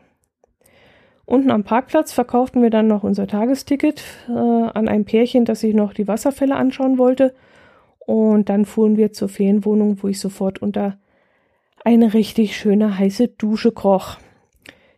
Unten 1.30 1.52
am 1.52 1.64
Parkplatz 1.64 2.12
verkauften 2.12 2.64
wir 2.64 2.72
dann 2.72 2.88
noch 2.88 3.04
unser 3.04 3.28
Tagesticket 3.28 4.04
äh, 4.30 4.32
an 4.32 4.88
ein 4.88 5.06
Pärchen, 5.06 5.46
das 5.46 5.60
sich 5.60 5.76
noch 5.76 5.94
die 5.94 6.08
Wasserfälle 6.08 6.56
anschauen 6.56 6.98
wollte. 6.98 7.36
Und 8.00 8.50
dann 8.50 8.66
fuhren 8.66 8.98
wir 8.98 9.14
zur 9.14 9.30
Ferienwohnung, 9.30 10.02
wo 10.02 10.08
ich 10.08 10.20
sofort 10.20 10.60
unter 10.60 10.98
eine 11.86 12.16
richtig 12.16 12.58
schöne 12.58 12.98
heiße 12.98 13.28
Dusche 13.28 13.72
kroch. 13.72 14.18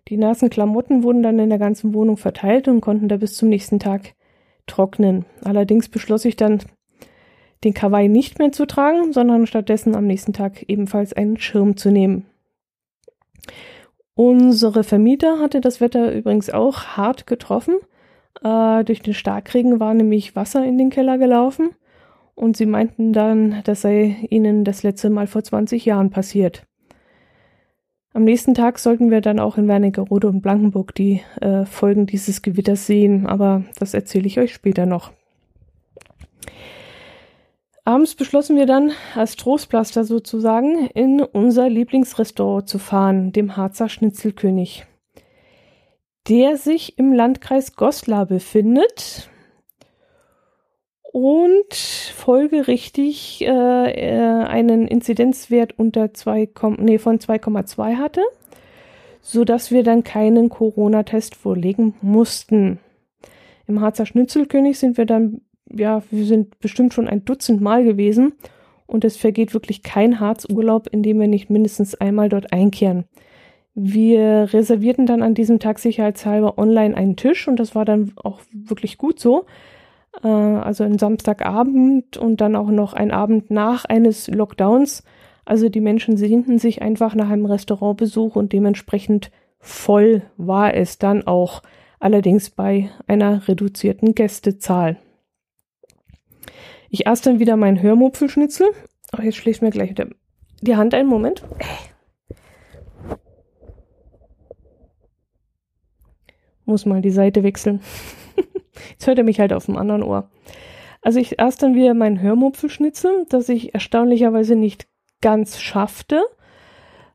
Die 0.08 0.16
nassen 0.16 0.50
Klamotten 0.50 1.04
wurden 1.04 1.22
dann 1.22 1.38
in 1.38 1.50
der 1.50 1.60
ganzen 1.60 1.94
Wohnung 1.94 2.16
verteilt 2.16 2.70
und 2.70 2.80
konnten 2.80 3.10
da 3.10 3.18
bis 3.18 3.36
zum 3.36 3.50
nächsten 3.50 3.80
Tag 3.80 4.14
trocknen. 4.68 5.26
Allerdings 5.44 5.90
beschloss 5.90 6.24
ich 6.24 6.38
dann, 6.38 6.60
den 7.66 7.74
Kawaii 7.74 8.08
nicht 8.08 8.40
mehr 8.40 8.54
zu 8.54 8.66
tragen, 8.66 9.12
sondern 9.12 9.48
stattdessen 9.48 9.96
am 9.96 10.08
nächsten 10.08 10.32
Tag 10.32 10.64
ebenfalls 10.70 11.12
einen 11.12 11.38
Schirm 11.38 11.76
zu 11.76 11.92
nehmen. 11.92 12.26
Unsere 14.24 14.84
Vermieter 14.84 15.40
hatte 15.40 15.62
das 15.62 15.82
Wetter 15.82 16.14
übrigens 16.14 16.52
auch 16.52 16.96
hart 16.96 17.26
getroffen. 17.26 17.78
Äh, 18.44 18.84
durch 18.84 19.02
den 19.02 19.16
Starkregen 19.16 19.80
war 19.80 19.96
nämlich 19.96 20.36
Wasser 20.36 20.64
in 20.64 20.78
den 20.78 20.92
Keller 20.92 21.18
gelaufen 21.18 21.72
und 22.36 22.56
sie 22.56 22.68
meinten 22.68 23.14
dann, 23.14 23.64
das 23.64 23.82
sei 23.82 24.18
ihnen 24.30 24.64
das 24.64 24.84
letzte 24.84 25.10
Mal 25.10 25.26
vor 25.26 25.44
20 25.44 25.86
Jahren 25.86 26.12
passiert. 26.12 26.68
Am 28.14 28.24
nächsten 28.24 28.54
Tag 28.54 28.78
sollten 28.78 29.10
wir 29.10 29.22
dann 29.22 29.40
auch 29.40 29.58
in 29.58 29.68
Wernigerode 29.68 30.28
und 30.28 30.42
Blankenburg 30.42 30.94
die 30.94 31.24
äh, 31.42 31.66
Folgen 31.66 32.06
dieses 32.06 32.44
Gewitters 32.44 32.86
sehen, 32.86 33.26
aber 33.26 33.64
das 33.80 33.96
erzähle 33.96 34.28
ich 34.28 34.40
euch 34.40 34.54
später 34.54 34.86
noch. 34.86 35.12
Abends 37.84 38.16
beschlossen 38.16 38.58
wir 38.58 38.68
dann, 38.68 38.92
als 39.16 39.36
Trostpflaster 39.36 40.04
sozusagen, 40.04 40.88
in 40.88 41.22
unser 41.22 41.68
Lieblingsrestaurant 41.68 42.70
zu 42.70 42.78
fahren, 42.78 43.32
dem 43.32 43.58
Harzer 43.58 43.90
Schnitzelkönig, 43.90 44.86
der 46.30 46.58
sich 46.58 47.00
im 47.00 47.12
Landkreis 47.12 47.76
Goslar 47.76 48.28
befindet 48.28 49.32
und 51.12 51.74
folgerichtig 51.74 53.42
äh, 53.42 53.48
äh, 53.48 54.46
einen 54.46 54.88
Inzidenzwert 54.88 55.78
unter 55.78 56.14
2, 56.14 56.50
nee, 56.78 57.00
von 57.00 57.18
2,2 57.18 57.98
hatte, 57.98 58.22
so 59.22 59.44
dass 59.44 59.72
wir 59.72 59.84
dann 59.84 60.04
keinen 60.04 60.50
Corona-Test 60.50 61.36
vorlegen 61.36 61.96
mussten. 62.02 62.80
Im 63.68 63.82
Harzer 63.82 64.06
Schnitzelkönig 64.06 64.80
sind 64.80 64.98
wir 64.98 65.06
dann, 65.06 65.42
ja, 65.76 66.04
wir 66.12 66.26
sind 66.26 66.60
bestimmt 66.60 66.94
schon 66.94 67.08
ein 67.08 67.26
Dutzend 67.26 67.62
Mal 67.62 67.84
gewesen 67.84 68.34
und 68.88 69.06
es 69.06 69.18
vergeht 69.18 69.54
wirklich 69.54 69.84
kein 69.84 70.20
Harzurlaub, 70.20 70.88
in 70.92 71.04
dem 71.04 71.20
wir 71.20 71.28
nicht 71.28 71.50
mindestens 71.50 71.96
einmal 71.96 72.30
dort 72.30 72.54
einkehren. 72.54 73.06
Wir 73.74 74.50
reservierten 74.52 75.06
dann 75.06 75.22
an 75.22 75.34
diesem 75.34 75.60
Tag 75.60 75.80
sicherheitshalber 75.80 76.58
online 76.58 76.96
einen 76.96 77.16
Tisch 77.16 77.48
und 77.48 77.58
das 77.58 77.74
war 77.74 77.86
dann 77.86 78.12
auch 78.18 78.42
wirklich 78.52 78.98
gut 78.98 79.20
so 79.20 79.46
äh, 80.24 80.28
also 80.28 80.84
ein 80.84 80.98
Samstagabend 80.98 82.18
und 82.18 82.42
dann 82.42 82.56
auch 82.56 82.70
noch 82.70 82.94
ein 82.94 83.12
Abend 83.12 83.52
nach 83.52 83.86
eines 83.86 84.28
Lockdowns. 84.28 85.04
Also 85.46 85.70
die 85.70 85.82
Menschen 85.82 86.18
sehnten 86.18 86.60
sich 86.60 86.82
einfach 86.82 87.16
nach 87.16 87.30
einem 87.30 87.46
Restaurantbesuch 87.46 88.36
und 88.36 88.54
dementsprechend 88.54 89.32
voll 89.60 90.24
war 90.38 90.74
es 90.74 90.98
dann 90.98 91.28
auch, 91.28 91.62
allerdings 92.00 92.50
bei 92.50 92.90
einer 93.08 93.48
reduzierten 93.48 94.16
Gästezahl. 94.16 94.98
Ich 96.94 97.08
aß 97.08 97.22
dann 97.22 97.40
wieder 97.40 97.56
meinen 97.56 97.82
Hörmupfelschnitzel. 97.82 98.68
Oh, 99.18 99.22
jetzt 99.22 99.38
schlägt 99.38 99.62
mir 99.62 99.70
gleich 99.70 99.96
die 100.62 100.76
Hand 100.76 100.94
einen 100.94 101.08
Moment. 101.08 101.42
Muss 106.66 106.86
mal 106.86 107.02
die 107.02 107.12
Seite 107.12 107.44
wechseln. 107.44 107.80
Jetzt 108.92 109.08
hört 109.08 109.18
er 109.18 109.24
mich 109.24 109.40
halt 109.40 109.54
auf 109.54 109.66
dem 109.66 109.78
anderen 109.78 110.04
Ohr. 110.04 110.30
Also 111.02 111.20
ich 111.20 111.40
aß 111.40 111.58
dann 111.58 111.76
wieder 111.76 111.94
mein 111.94 112.22
Hörmupfelschnitzel, 112.22 113.26
das 113.30 113.50
ich 113.50 113.74
erstaunlicherweise 113.74 114.56
nicht 114.56 114.88
ganz 115.22 115.60
schaffte. 115.60 116.22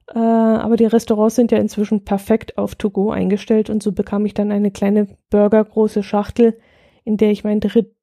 Äh, 0.09 0.19
aber 0.19 0.77
die 0.77 0.87
Restaurants 0.87 1.37
sind 1.37 1.53
ja 1.53 1.59
inzwischen 1.59 2.05
perfekt 2.05 2.59
auf 2.59 2.75
To-Go 2.75 3.11
eingestellt 3.11 3.71
und 3.71 3.83
so 3.83 3.93
bekam 3.93 4.25
ich 4.27 4.35
dann 4.35 4.53
eine 4.53 4.71
kleine 4.71 5.07
burgergroße 5.31 6.03
Schachtel, 6.03 6.59
in 7.05 7.17
der 7.17 7.31
ich 7.31 7.45
mein 7.45 7.61
Dritt, 7.61 7.96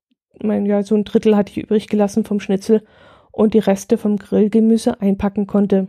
mein, 0.44 0.66
ja, 0.66 0.84
so 0.84 0.96
ein 0.96 1.04
Drittel 1.04 1.36
hatte 1.36 1.52
ich 1.52 1.64
übrig 1.64 1.88
gelassen 1.88 2.24
vom 2.24 2.40
Schnitzel 2.40 2.84
und 3.32 3.54
die 3.54 3.60
Reste 3.60 3.98
vom 3.98 4.18
Grillgemüse 4.18 5.02
einpacken 5.02 5.48
konnte. 5.48 5.88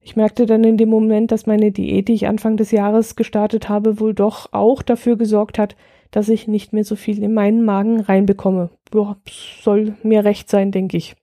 Ich 0.00 0.16
merkte 0.16 0.46
dann 0.46 0.64
in 0.64 0.76
dem 0.76 0.88
Moment, 0.88 1.30
dass 1.30 1.46
meine 1.46 1.72
Diät, 1.72 2.08
die 2.08 2.14
ich 2.14 2.26
Anfang 2.26 2.56
des 2.56 2.70
Jahres 2.70 3.16
gestartet 3.16 3.68
habe, 3.68 4.00
wohl 4.00 4.14
doch 4.14 4.48
auch 4.52 4.82
dafür 4.82 5.16
gesorgt 5.16 5.58
hat, 5.58 5.76
dass 6.10 6.28
ich 6.28 6.48
nicht 6.48 6.72
mehr 6.72 6.84
so 6.84 6.96
viel 6.96 7.22
in 7.22 7.34
meinen 7.34 7.64
Magen 7.64 8.00
reinbekomme. 8.00 8.70
Boah, 8.90 9.16
soll 9.62 9.94
mir 10.02 10.24
recht 10.24 10.48
sein, 10.48 10.72
denke 10.72 10.96
ich. 10.96 11.16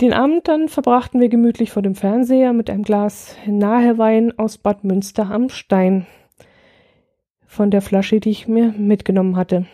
Den 0.00 0.12
Abend 0.12 0.46
dann 0.46 0.68
verbrachten 0.68 1.20
wir 1.20 1.28
gemütlich 1.28 1.72
vor 1.72 1.82
dem 1.82 1.94
Fernseher 1.94 2.52
mit 2.52 2.70
einem 2.70 2.84
Glas 2.84 3.34
Nahewein 3.46 4.38
aus 4.38 4.58
Bad 4.58 4.84
Münster 4.84 5.30
am 5.30 5.48
Stein. 5.48 6.06
Von 7.46 7.70
der 7.70 7.80
Flasche, 7.82 8.20
die 8.20 8.30
ich 8.30 8.46
mir 8.46 8.72
mitgenommen 8.76 9.36
hatte. 9.36 9.66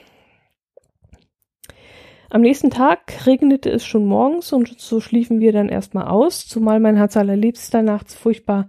Am 2.35 2.41
nächsten 2.41 2.71
Tag 2.71 3.26
regnete 3.26 3.71
es 3.71 3.87
schon 3.87 4.07
morgens 4.07 4.53
und 4.53 4.81
so 4.81 4.99
schliefen 4.99 5.38
wir 5.38 5.53
dann 5.53 5.69
erstmal 5.69 6.09
aus, 6.09 6.49
zumal 6.49 6.81
mein 6.81 6.97
Herz 6.97 7.17
allerliebster 7.17 7.81
nachts 7.83 8.17
furchtbar 8.17 8.69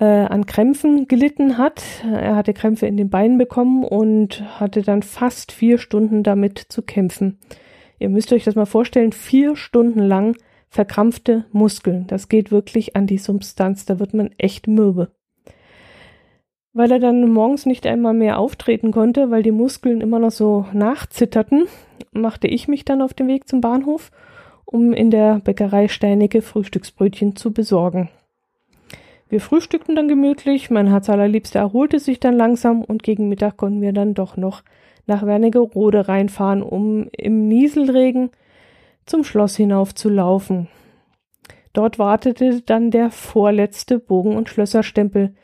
äh, 0.00 0.04
an 0.04 0.44
Krämpfen 0.44 1.06
gelitten 1.06 1.56
hat. 1.56 1.84
Er 2.02 2.34
hatte 2.34 2.52
Krämpfe 2.52 2.88
in 2.88 2.96
den 2.96 3.10
Beinen 3.10 3.38
bekommen 3.38 3.84
und 3.84 4.42
hatte 4.58 4.82
dann 4.82 5.04
fast 5.04 5.52
vier 5.52 5.78
Stunden 5.78 6.24
damit 6.24 6.58
zu 6.58 6.82
kämpfen. 6.82 7.38
Ihr 8.00 8.08
müsst 8.08 8.32
euch 8.32 8.42
das 8.42 8.56
mal 8.56 8.66
vorstellen, 8.66 9.12
vier 9.12 9.54
Stunden 9.54 10.00
lang 10.00 10.36
verkrampfte 10.68 11.44
Muskeln. 11.52 12.08
Das 12.08 12.28
geht 12.28 12.50
wirklich 12.50 12.96
an 12.96 13.06
die 13.06 13.18
Substanz, 13.18 13.84
da 13.84 14.00
wird 14.00 14.14
man 14.14 14.32
echt 14.36 14.66
mürbe. 14.66 15.12
Weil 16.74 16.90
er 16.90 16.98
dann 16.98 17.30
morgens 17.30 17.66
nicht 17.66 17.86
einmal 17.86 18.14
mehr 18.14 18.38
auftreten 18.38 18.90
konnte, 18.90 19.30
weil 19.30 19.44
die 19.44 19.52
Muskeln 19.52 20.00
immer 20.00 20.18
noch 20.18 20.32
so 20.32 20.66
nachzitterten, 20.72 21.66
machte 22.10 22.48
ich 22.48 22.66
mich 22.66 22.84
dann 22.84 23.00
auf 23.00 23.14
den 23.14 23.28
Weg 23.28 23.48
zum 23.48 23.60
Bahnhof, 23.60 24.10
um 24.64 24.92
in 24.92 25.12
der 25.12 25.38
Bäckerei 25.38 25.86
steinige 25.86 26.42
Frühstücksbrötchen 26.42 27.36
zu 27.36 27.52
besorgen. 27.52 28.10
Wir 29.28 29.40
frühstückten 29.40 29.94
dann 29.94 30.08
gemütlich, 30.08 30.68
mein 30.68 30.88
Herz 30.88 31.08
allerliebster 31.08 31.60
erholte 31.60 32.00
sich 32.00 32.18
dann 32.18 32.36
langsam 32.36 32.82
und 32.82 33.04
gegen 33.04 33.28
Mittag 33.28 33.56
konnten 33.56 33.80
wir 33.80 33.92
dann 33.92 34.14
doch 34.14 34.36
noch 34.36 34.62
nach 35.06 35.24
Wernigerode 35.24 36.08
reinfahren, 36.08 36.62
um 36.62 37.08
im 37.12 37.46
Nieselregen 37.46 38.30
zum 39.06 39.22
Schloss 39.22 39.56
hinauf 39.56 39.94
zu 39.94 40.08
laufen. 40.08 40.68
Dort 41.72 41.98
wartete 41.98 42.62
dann 42.62 42.90
der 42.90 43.10
vorletzte 43.10 43.98
Bogen- 43.98 44.36
und 44.36 44.48
Schlösserstempel, 44.48 45.34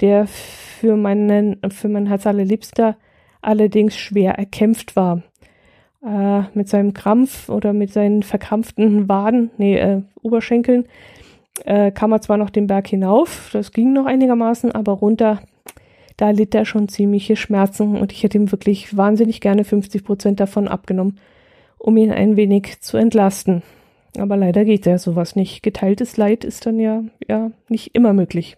der 0.00 0.26
für 0.26 0.96
meinen, 0.96 1.60
für 1.70 1.88
mein 1.88 2.06
Herz 2.06 2.26
allerliebster 2.26 2.96
allerdings 3.40 3.96
schwer 3.96 4.34
erkämpft 4.34 4.96
war. 4.96 5.22
Äh, 6.04 6.42
mit 6.54 6.68
seinem 6.68 6.94
Krampf 6.94 7.48
oder 7.48 7.72
mit 7.72 7.92
seinen 7.92 8.22
verkrampften 8.22 9.08
Waden, 9.08 9.50
nee, 9.58 9.76
äh, 9.76 10.02
Oberschenkeln, 10.22 10.84
äh, 11.64 11.90
kam 11.90 12.12
er 12.12 12.20
zwar 12.20 12.36
noch 12.36 12.50
den 12.50 12.68
Berg 12.68 12.86
hinauf, 12.86 13.50
das 13.52 13.72
ging 13.72 13.92
noch 13.92 14.06
einigermaßen, 14.06 14.70
aber 14.72 14.92
runter, 14.92 15.40
da 16.16 16.30
litt 16.30 16.54
er 16.54 16.64
schon 16.64 16.88
ziemliche 16.88 17.34
Schmerzen 17.34 17.96
und 17.96 18.12
ich 18.12 18.22
hätte 18.22 18.38
ihm 18.38 18.52
wirklich 18.52 18.96
wahnsinnig 18.96 19.40
gerne 19.40 19.64
50 19.64 20.04
Prozent 20.04 20.40
davon 20.40 20.68
abgenommen, 20.68 21.18
um 21.78 21.96
ihn 21.96 22.12
ein 22.12 22.36
wenig 22.36 22.80
zu 22.80 22.96
entlasten. 22.96 23.62
Aber 24.18 24.36
leider 24.36 24.64
geht 24.64 24.86
ja 24.86 24.98
sowas 24.98 25.36
nicht. 25.36 25.62
Geteiltes 25.62 26.16
Leid 26.16 26.44
ist 26.44 26.66
dann 26.66 26.80
ja, 26.80 27.04
ja 27.28 27.50
nicht 27.68 27.94
immer 27.94 28.12
möglich. 28.12 28.56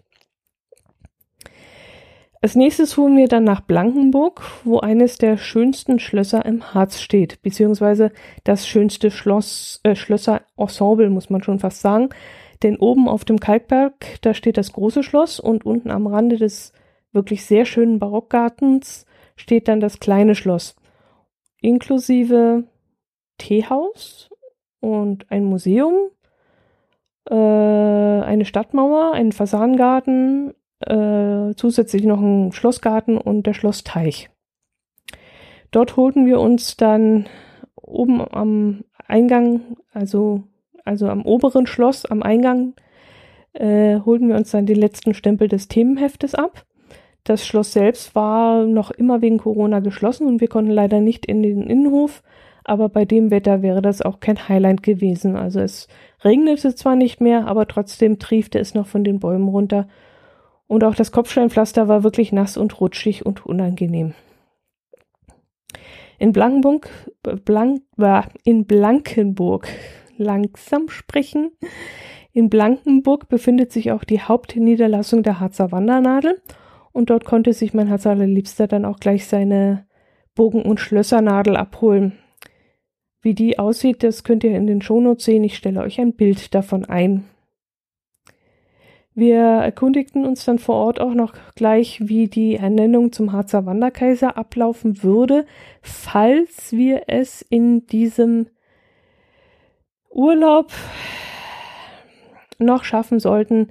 Als 2.43 2.55
nächstes 2.55 2.93
fuhren 2.93 3.17
wir 3.17 3.27
dann 3.27 3.43
nach 3.43 3.61
Blankenburg, 3.61 4.41
wo 4.63 4.79
eines 4.79 5.19
der 5.19 5.37
schönsten 5.37 5.99
Schlösser 5.99 6.43
im 6.43 6.73
Harz 6.73 6.99
steht, 6.99 7.39
beziehungsweise 7.43 8.11
das 8.43 8.67
schönste 8.67 9.11
Schloss, 9.11 9.79
äh, 9.83 9.95
Schlösserensemble, 9.95 11.11
muss 11.11 11.29
man 11.29 11.43
schon 11.43 11.59
fast 11.59 11.81
sagen. 11.81 12.09
Denn 12.63 12.77
oben 12.77 13.07
auf 13.07 13.25
dem 13.25 13.39
Kalkberg, 13.39 13.93
da 14.21 14.33
steht 14.33 14.57
das 14.57 14.73
große 14.73 15.03
Schloss 15.03 15.39
und 15.39 15.65
unten 15.67 15.91
am 15.91 16.07
Rande 16.07 16.37
des 16.37 16.73
wirklich 17.11 17.45
sehr 17.45 17.65
schönen 17.65 17.99
Barockgartens 17.99 19.05
steht 19.35 19.67
dann 19.67 19.79
das 19.79 19.99
kleine 19.99 20.33
Schloss. 20.33 20.75
Inklusive 21.61 22.63
Teehaus 23.37 24.31
und 24.79 25.31
ein 25.31 25.43
Museum, 25.43 26.09
äh, 27.29 27.35
eine 27.35 28.45
Stadtmauer, 28.45 29.13
einen 29.13 29.31
Fasanengarten, 29.31 30.55
äh, 30.87 31.55
zusätzlich 31.55 32.03
noch 32.03 32.19
ein 32.19 32.51
Schlossgarten 32.51 33.17
und 33.17 33.45
der 33.47 33.53
Schlossteich. 33.53 34.29
Dort 35.71 35.95
holten 35.95 36.25
wir 36.25 36.39
uns 36.39 36.75
dann 36.77 37.27
oben 37.75 38.21
am 38.21 38.83
Eingang, 39.07 39.61
also 39.93 40.43
also 40.85 41.07
am 41.07 41.23
oberen 41.23 41.67
Schloss, 41.67 42.05
am 42.05 42.23
Eingang, 42.23 42.73
äh, 43.53 43.99
holten 43.99 44.29
wir 44.29 44.35
uns 44.35 44.51
dann 44.51 44.65
den 44.65 44.77
letzten 44.77 45.13
Stempel 45.13 45.47
des 45.47 45.67
Themenheftes 45.67 46.35
ab. 46.35 46.65
Das 47.23 47.45
Schloss 47.45 47.73
selbst 47.73 48.15
war 48.15 48.65
noch 48.65 48.91
immer 48.91 49.21
wegen 49.21 49.37
Corona 49.37 49.79
geschlossen 49.79 50.27
und 50.27 50.41
wir 50.41 50.47
konnten 50.47 50.71
leider 50.71 51.01
nicht 51.01 51.25
in 51.25 51.43
den 51.43 51.61
Innenhof, 51.63 52.23
aber 52.63 52.89
bei 52.89 53.05
dem 53.05 53.29
Wetter 53.31 53.61
wäre 53.61 53.81
das 53.81 54.01
auch 54.01 54.19
kein 54.19 54.47
Highlight 54.49 54.81
gewesen. 54.81 55.35
Also 55.35 55.59
es 55.59 55.87
regnete 56.23 56.73
zwar 56.73 56.95
nicht 56.95 57.21
mehr, 57.21 57.47
aber 57.47 57.67
trotzdem 57.67 58.17
triefte 58.17 58.59
es 58.59 58.73
noch 58.73 58.87
von 58.87 59.03
den 59.03 59.19
Bäumen 59.19 59.49
runter 59.49 59.87
und 60.71 60.85
auch 60.85 60.95
das 60.95 61.11
Kopfsteinpflaster 61.11 61.89
war 61.89 62.05
wirklich 62.05 62.31
nass 62.31 62.55
und 62.55 62.79
rutschig 62.79 63.25
und 63.25 63.45
unangenehm. 63.45 64.13
In 66.17 66.31
Blankenburg, 66.31 66.89
Blank, 67.43 67.81
in 68.45 68.65
Blankenburg 68.65 69.67
langsam 70.15 70.87
sprechen. 70.87 71.51
In 72.31 72.49
Blankenburg 72.49 73.27
befindet 73.27 73.73
sich 73.73 73.91
auch 73.91 74.05
die 74.05 74.21
Hauptniederlassung 74.21 75.23
der 75.23 75.41
Harzer 75.41 75.73
Wandernadel 75.73 76.41
und 76.93 77.09
dort 77.09 77.25
konnte 77.25 77.51
sich 77.51 77.73
mein 77.73 77.87
Herz 77.87 78.07
allerliebster 78.07 78.67
dann 78.67 78.85
auch 78.85 79.01
gleich 79.01 79.27
seine 79.27 79.85
Bogen- 80.35 80.63
und 80.63 80.79
Schlössernadel 80.79 81.57
abholen. 81.57 82.13
Wie 83.21 83.33
die 83.33 83.59
aussieht, 83.59 84.03
das 84.03 84.23
könnt 84.23 84.45
ihr 84.45 84.55
in 84.55 84.67
den 84.67 84.81
Shownotes 84.81 85.25
sehen. 85.25 85.43
Ich 85.43 85.57
stelle 85.57 85.81
euch 85.81 85.99
ein 85.99 86.13
Bild 86.13 86.55
davon 86.55 86.85
ein. 86.85 87.25
Wir 89.13 89.41
erkundigten 89.41 90.25
uns 90.25 90.45
dann 90.45 90.57
vor 90.57 90.75
Ort 90.75 91.01
auch 91.01 91.13
noch 91.13 91.33
gleich, 91.55 91.99
wie 92.07 92.27
die 92.27 92.55
Ernennung 92.55 93.11
zum 93.11 93.33
Harzer 93.33 93.65
Wanderkaiser 93.65 94.37
ablaufen 94.37 95.03
würde, 95.03 95.45
falls 95.81 96.71
wir 96.71 97.03
es 97.07 97.41
in 97.41 97.85
diesem 97.87 98.47
Urlaub 100.09 100.71
noch 102.57 102.83
schaffen 102.83 103.19
sollten, 103.19 103.67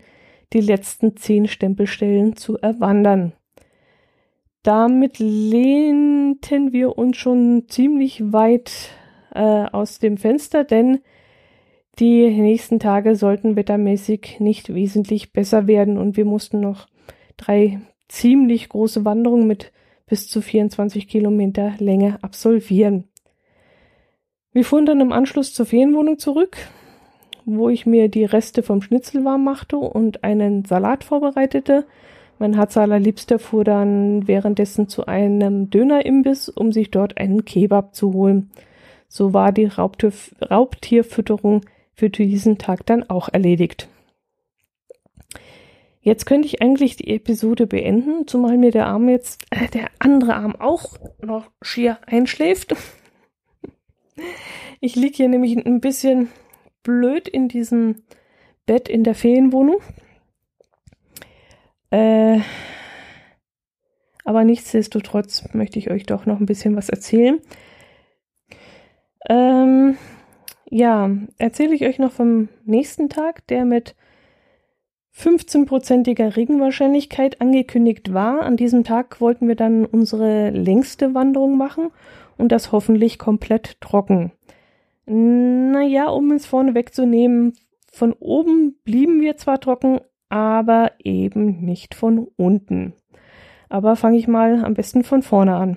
die 0.53 0.61
letzten 0.61 1.17
zehn 1.17 1.47
Stempelstellen 1.47 2.37
zu 2.37 2.59
erwandern. 2.59 3.33
Damit 4.63 5.19
lehnten 5.19 6.73
wir 6.73 6.99
uns 6.99 7.17
schon 7.17 7.65
ziemlich 7.69 8.33
weit 8.33 8.91
äh, 9.35 9.65
aus 9.73 10.01
dem 10.01 10.19
Fenster, 10.19 10.65
denn 10.65 11.01
die 12.01 12.31
nächsten 12.31 12.81
Tage 12.81 13.15
sollten 13.15 13.57
wettermäßig 13.57 14.41
nicht 14.41 14.75
wesentlich 14.75 15.33
besser 15.33 15.67
werden 15.67 15.99
und 15.99 16.17
wir 16.17 16.25
mussten 16.25 16.61
noch 16.61 16.87
drei 17.37 17.81
ziemlich 18.09 18.69
große 18.71 19.05
Wanderungen 19.05 19.47
mit 19.47 19.73
bis 20.07 20.29
zu 20.29 20.41
24 20.41 21.07
Kilometer 21.07 21.75
Länge 21.79 22.19
absolvieren. 22.23 23.05
Wir 24.53 24.65
fuhren 24.65 24.87
dann 24.87 25.01
im 25.01 25.13
Anschluss 25.13 25.55
zur 25.55 25.67
Ferienwohnung 25.67 26.19
zurück, 26.19 26.57
wo 27.45 27.69
ich 27.69 27.87
mir 27.87 28.09
die 28.09 28.25
Reste 28.25 28.63
vom 28.63 28.83
Schnitzel 28.83 29.25
warm 29.25 29.45
machte 29.45 29.77
und 29.77 30.25
einen 30.25 30.65
Salat 30.65 31.05
vorbereitete. 31.05 31.87
Mein 32.39 32.57
Harzaler 32.57 32.99
Liebster 32.99 33.39
fuhr 33.39 33.63
dann 33.63 34.27
währenddessen 34.27 34.89
zu 34.89 35.07
einem 35.07 35.71
Dönerimbiss, 35.71 36.49
um 36.49 36.73
sich 36.73 36.91
dort 36.91 37.19
einen 37.19 37.45
Kebab 37.45 37.95
zu 37.95 38.15
holen. 38.15 38.51
So 39.07 39.35
war 39.35 39.53
die 39.53 39.67
Raubtier 39.67 40.13
Raubtierfütterung 40.51 41.61
für 42.01 42.09
diesen 42.09 42.57
Tag 42.57 42.87
dann 42.87 43.09
auch 43.11 43.29
erledigt. 43.29 43.89
Jetzt 46.01 46.25
könnte 46.25 46.49
ich 46.49 46.63
eigentlich 46.63 46.97
die 46.97 47.15
Episode 47.15 47.67
beenden, 47.67 48.27
zumal 48.27 48.57
mir 48.57 48.71
der 48.71 48.87
Arm 48.87 49.11
jetzt, 49.11 49.45
äh, 49.51 49.69
der 49.69 49.91
andere 49.99 50.35
Arm 50.35 50.57
auch 50.57 50.97
noch 51.21 51.51
schier 51.63 51.99
einschläft. 52.07 52.75
Ich 54.83 54.97
liege 54.97 55.17
hier 55.17 55.29
nämlich 55.29 55.57
ein 55.59 55.81
bisschen 55.81 56.31
blöd 56.83 57.29
in 57.29 57.49
diesem 57.49 57.97
Bett 58.65 58.89
in 58.89 59.05
der 59.05 59.15
Ferienwohnung. 59.15 59.77
Äh, 61.91 62.41
aber 64.25 64.45
nichtsdestotrotz 64.45 65.53
möchte 65.53 65.79
ich 65.79 65.91
euch 65.91 66.05
doch 66.05 66.25
noch 66.25 66.41
ein 66.41 66.47
bisschen 66.47 66.77
was 66.77 66.89
erzählen. 66.89 67.41
Ähm, 69.29 69.99
ja, 70.71 71.11
erzähle 71.37 71.75
ich 71.75 71.85
euch 71.85 71.99
noch 71.99 72.13
vom 72.13 72.49
nächsten 72.65 73.09
Tag, 73.09 73.47
der 73.49 73.65
mit 73.65 73.95
15-prozentiger 75.17 76.37
Regenwahrscheinlichkeit 76.37 77.41
angekündigt 77.41 78.15
war. 78.15 78.43
An 78.43 78.57
diesem 78.57 78.85
Tag 78.85 79.21
wollten 79.21 79.49
wir 79.49 79.57
dann 79.57 79.85
unsere 79.85 80.51
längste 80.51 81.13
Wanderung 81.15 81.59
machen 81.59 81.91
und 82.39 82.53
das 82.53 82.73
hoffentlich 82.73 83.19
komplett 83.19 83.81
trocken. 83.81 84.33
Naja, 85.07 86.09
um 86.09 86.31
es 86.31 86.47
vorne 86.47 86.75
wegzunehmen, 86.75 87.55
von 87.93 88.13
oben 88.13 88.77
blieben 88.85 89.21
wir 89.21 89.37
zwar 89.37 89.61
trocken, 89.61 90.01
aber 90.29 90.93
eben 91.03 91.65
nicht 91.65 91.97
von 91.97 92.29
unten. 92.37 92.95
Aber 93.69 93.97
fange 93.97 94.19
ich 94.19 94.29
mal 94.29 94.65
am 94.65 94.75
besten 94.75 95.03
von 95.03 95.23
vorne 95.23 95.57
an. 95.57 95.77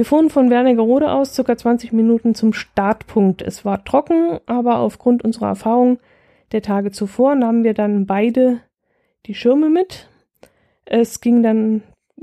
Wir 0.00 0.06
fuhren 0.06 0.30
von 0.30 0.48
Wernigerode 0.48 1.12
aus 1.12 1.34
circa 1.34 1.58
20 1.58 1.92
Minuten 1.92 2.34
zum 2.34 2.54
Startpunkt. 2.54 3.42
Es 3.42 3.66
war 3.66 3.84
trocken, 3.84 4.40
aber 4.46 4.78
aufgrund 4.78 5.22
unserer 5.22 5.48
Erfahrung 5.48 5.98
der 6.52 6.62
Tage 6.62 6.90
zuvor 6.90 7.34
nahmen 7.34 7.64
wir 7.64 7.74
dann 7.74 8.06
beide 8.06 8.62
die 9.26 9.34
Schirme 9.34 9.68
mit. 9.68 10.08
Es 10.86 11.20
ging 11.20 11.42
dann 11.42 11.82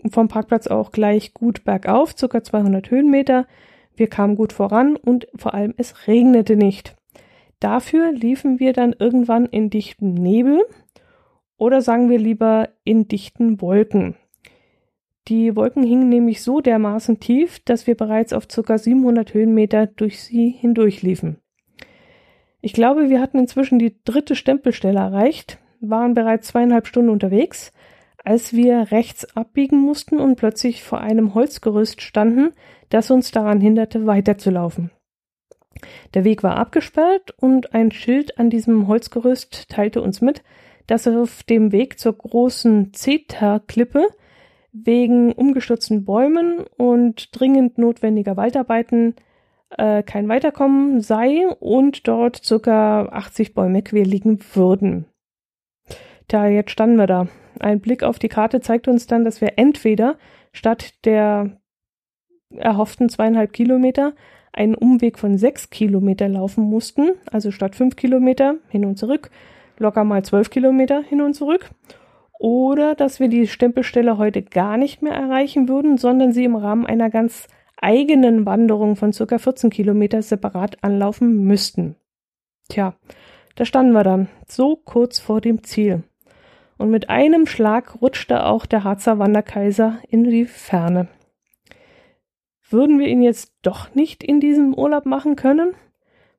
vom 0.09 0.27
Parkplatz 0.27 0.65
auch 0.65 0.91
gleich 0.91 1.35
gut 1.35 1.65
bergauf, 1.65 2.17
circa 2.17 2.43
200 2.43 2.89
Höhenmeter. 2.89 3.45
wir 3.95 4.07
kamen 4.07 4.35
gut 4.35 4.53
voran 4.53 4.95
und 4.95 5.27
vor 5.35 5.53
allem 5.53 5.75
es 5.77 6.07
regnete 6.07 6.55
nicht. 6.55 6.95
Dafür 7.59 8.11
liefen 8.11 8.59
wir 8.59 8.73
dann 8.73 8.95
irgendwann 8.97 9.45
in 9.45 9.69
dichten 9.69 10.15
Nebel 10.15 10.65
oder 11.57 11.83
sagen 11.83 12.09
wir 12.09 12.17
lieber 12.17 12.69
in 12.83 13.07
dichten 13.07 13.61
Wolken. 13.61 14.15
Die 15.27 15.55
Wolken 15.57 15.83
hingen 15.83 16.07
nämlich 16.07 16.41
so 16.41 16.61
dermaßen 16.61 17.19
tief, 17.19 17.59
dass 17.65 17.85
wir 17.85 17.95
bereits 17.95 18.31
auf 18.31 18.47
ca. 18.47 18.77
700 18.77 19.33
Höhenmeter 19.33 19.87
durch 19.87 20.21
sie 20.21 20.49
hindurchliefen. 20.49 21.37
Ich 22.61 22.73
glaube, 22.73 23.09
wir 23.09 23.19
hatten 23.19 23.39
inzwischen 23.39 23.77
die 23.77 23.95
dritte 24.05 24.35
Stempelstelle 24.35 24.99
erreicht, 24.99 25.59
waren 25.81 26.13
bereits 26.13 26.47
zweieinhalb 26.47 26.87
Stunden 26.87 27.09
unterwegs, 27.09 27.73
als 28.23 28.53
wir 28.53 28.91
rechts 28.91 29.35
abbiegen 29.35 29.79
mussten 29.79 30.19
und 30.19 30.37
plötzlich 30.37 30.83
vor 30.83 31.01
einem 31.01 31.33
Holzgerüst 31.33 32.01
standen, 32.01 32.51
das 32.89 33.11
uns 33.11 33.31
daran 33.31 33.61
hinderte, 33.61 34.05
weiterzulaufen. 34.05 34.91
Der 36.13 36.23
Weg 36.23 36.41
war 36.41 36.55
abgesperrt 36.57 37.33
und 37.37 37.73
ein 37.73 37.91
Schild 37.91 38.39
an 38.39 38.49
diesem 38.49 38.87
Holzgerüst 38.87 39.69
teilte 39.69 40.01
uns 40.01 40.21
mit, 40.21 40.41
dass 40.87 41.07
auf 41.07 41.43
dem 41.43 41.71
Weg 41.71 41.99
zur 41.99 42.17
großen 42.17 42.93
Zeta-Klippe 42.93 44.07
wegen 44.71 45.31
umgestürzten 45.31 46.05
Bäumen 46.05 46.65
und 46.77 47.29
dringend 47.39 47.77
notwendiger 47.77 48.37
Waldarbeiten 48.37 49.15
äh, 49.69 50.03
kein 50.03 50.29
Weiterkommen 50.29 51.01
sei 51.01 51.47
und 51.59 52.07
dort 52.07 52.43
circa 52.43 53.07
80 53.07 53.53
Bäume 53.53 53.81
quer 53.81 54.05
liegen 54.05 54.39
würden. 54.53 55.05
Tja, 56.27 56.47
jetzt 56.47 56.71
standen 56.71 56.97
wir 56.97 57.07
da. 57.07 57.27
Ein 57.59 57.79
Blick 57.79 58.03
auf 58.03 58.19
die 58.19 58.27
Karte 58.27 58.61
zeigt 58.61 58.87
uns 58.87 59.07
dann, 59.07 59.25
dass 59.25 59.41
wir 59.41 59.53
entweder 59.57 60.17
statt 60.51 60.93
der 61.05 61.57
erhofften 62.55 63.09
zweieinhalb 63.09 63.53
Kilometer 63.53 64.13
einen 64.53 64.75
Umweg 64.75 65.19
von 65.19 65.37
sechs 65.37 65.69
Kilometer 65.69 66.27
laufen 66.27 66.63
mussten, 66.63 67.11
also 67.31 67.51
statt 67.51 67.75
fünf 67.75 67.95
Kilometer 67.95 68.55
hin 68.69 68.85
und 68.85 68.97
zurück, 68.97 69.29
locker 69.77 70.03
mal 70.03 70.23
zwölf 70.23 70.49
Kilometer 70.49 71.01
hin 71.03 71.21
und 71.21 71.33
zurück. 71.33 71.69
Oder 72.39 72.95
dass 72.95 73.19
wir 73.19 73.29
die 73.29 73.47
Stempelstelle 73.47 74.17
heute 74.17 74.43
gar 74.43 74.77
nicht 74.77 75.01
mehr 75.01 75.13
erreichen 75.13 75.67
würden, 75.67 75.97
sondern 75.97 76.31
sie 76.31 76.43
im 76.43 76.55
Rahmen 76.55 76.85
einer 76.85 77.09
ganz 77.09 77.47
eigenen 77.81 78.45
Wanderung 78.45 78.95
von 78.95 79.13
circa 79.13 79.37
14 79.37 79.69
Kilometer 79.69 80.21
separat 80.21 80.83
anlaufen 80.83 81.43
müssten. 81.43 81.95
Tja, 82.69 82.95
da 83.55 83.65
standen 83.65 83.93
wir 83.93 84.03
dann, 84.03 84.27
so 84.47 84.75
kurz 84.75 85.19
vor 85.19 85.41
dem 85.41 85.63
Ziel. 85.63 86.03
Und 86.77 86.91
mit 86.91 87.09
einem 87.09 87.47
Schlag 87.47 88.01
rutschte 88.01 88.45
auch 88.45 88.65
der 88.65 88.83
Harzer 88.83 89.17
Wanderkaiser 89.17 89.99
in 90.09 90.23
die 90.23 90.45
Ferne. 90.45 91.07
Würden 92.69 92.99
wir 92.99 93.07
ihn 93.07 93.21
jetzt 93.21 93.53
doch 93.61 93.95
nicht 93.95 94.23
in 94.23 94.39
diesem 94.39 94.73
Urlaub 94.73 95.05
machen 95.05 95.35
können? 95.35 95.73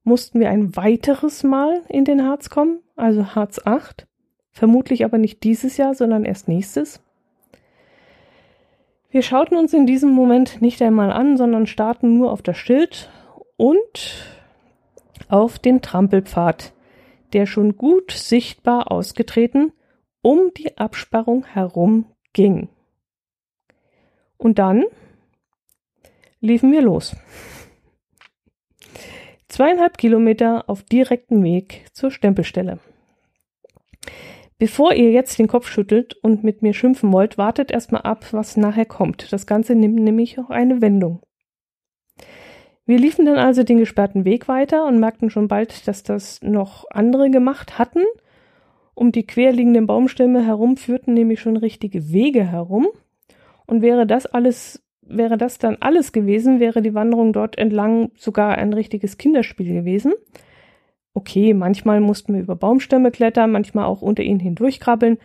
Mussten 0.05 0.39
wir 0.39 0.51
ein 0.51 0.77
weiteres 0.77 1.43
Mal 1.43 1.83
in 1.89 2.05
den 2.05 2.25
Harz 2.25 2.51
kommen, 2.51 2.81
also 2.97 3.35
Harz 3.35 3.61
8? 3.65 4.08
Vermutlich 4.59 5.05
aber 5.05 5.18
nicht 5.18 5.44
dieses 5.44 5.77
Jahr, 5.77 5.94
sondern 5.94 6.25
erst 6.25 6.49
nächstes. 6.49 7.01
Wir 9.09 9.23
schauten 9.23 9.57
uns 9.57 9.73
in 9.73 9.87
diesem 9.87 10.11
Moment 10.11 10.61
nicht 10.61 10.83
einmal 10.83 11.12
an, 11.12 11.37
sondern 11.37 11.68
starrten 11.68 12.18
nur 12.18 12.33
auf 12.33 12.42
das 12.42 12.57
Schild 12.57 13.09
und 13.57 14.35
auf 15.29 15.61
den 15.61 15.81
Trampelpfad, 15.81 16.73
der 17.35 17.47
schon 17.47 17.77
gut 17.77 18.11
sichtbar 18.11 18.90
ausgetreten 18.90 19.71
um 20.23 20.51
die 20.57 20.77
Absperrung 20.77 21.47
herum 21.47 22.07
ging. 22.33 22.68
Und 24.38 24.59
dann 24.59 24.87
liefen 26.40 26.73
wir 26.73 26.83
los. 26.83 27.14
Zweieinhalb 29.47 29.99
Kilometer 29.99 30.68
auf 30.68 30.83
direktem 30.83 31.44
Weg 31.44 31.87
zur 31.92 32.11
Stempelstelle. 32.11 32.81
Bevor 34.59 34.92
ihr 34.92 35.12
jetzt 35.12 35.38
den 35.38 35.47
Kopf 35.47 35.68
schüttelt 35.68 36.14
und 36.16 36.42
mit 36.42 36.62
mir 36.62 36.75
schimpfen 36.75 37.12
wollt, 37.12 37.38
wartet 37.38 37.71
erstmal 37.71 38.03
ab, 38.03 38.27
was 38.33 38.57
nachher 38.57 38.87
kommt. 38.87 39.33
Das 39.33 39.47
Ganze 39.47 39.77
nimmt 39.77 40.01
nämlich 40.01 40.38
auch 40.40 40.51
eine 40.51 40.81
Wendung. 40.81 41.23
Wir 42.85 42.99
liefen 42.99 43.27
dann 43.27 43.37
also 43.37 43.62
den 43.62 43.79
gesperrten 43.79 44.25
Weg 44.25 44.49
weiter 44.49 44.87
und 44.87 44.99
merkten 44.99 45.31
schon 45.31 45.47
bald, 45.47 45.87
dass 45.87 46.03
das 46.03 46.40
noch 46.42 46.87
andere 46.90 47.31
gemacht 47.31 47.79
hatten. 47.79 48.03
Um 48.94 49.12
die 49.12 49.27
querliegenden 49.27 49.87
Baumstämme 49.87 50.44
herum 50.44 50.77
führten 50.77 51.14
nämlich 51.14 51.38
schon 51.38 51.57
richtige 51.57 52.11
Wege 52.11 52.44
herum. 52.44 52.88
Und 53.66 53.83
wäre 53.83 54.07
das 54.09 54.27
alles, 54.27 54.83
wäre 55.03 55.37
das 55.37 55.59
dann 55.59 55.77
alles 55.79 56.11
gewesen, 56.11 56.59
wäre 56.59 56.83
die 56.83 56.94
Wanderung 56.94 57.33
dort 57.33 57.59
entlang 57.59 58.11
sogar 58.16 58.59
ein 58.59 58.73
richtiges 58.73 59.18
Kinderspiel 59.18 59.73
gewesen. 59.73 60.14
Okay, 61.14 61.55
manchmal 61.55 62.01
mussten 62.01 62.35
wir 62.35 62.40
über 62.40 62.57
Baumstämme 62.57 63.11
klettern, 63.11 63.51
manchmal 63.51 63.87
auch 63.87 64.03
unter 64.03 64.23
ihnen 64.23 64.40
hindurchkrabbeln, 64.40 65.18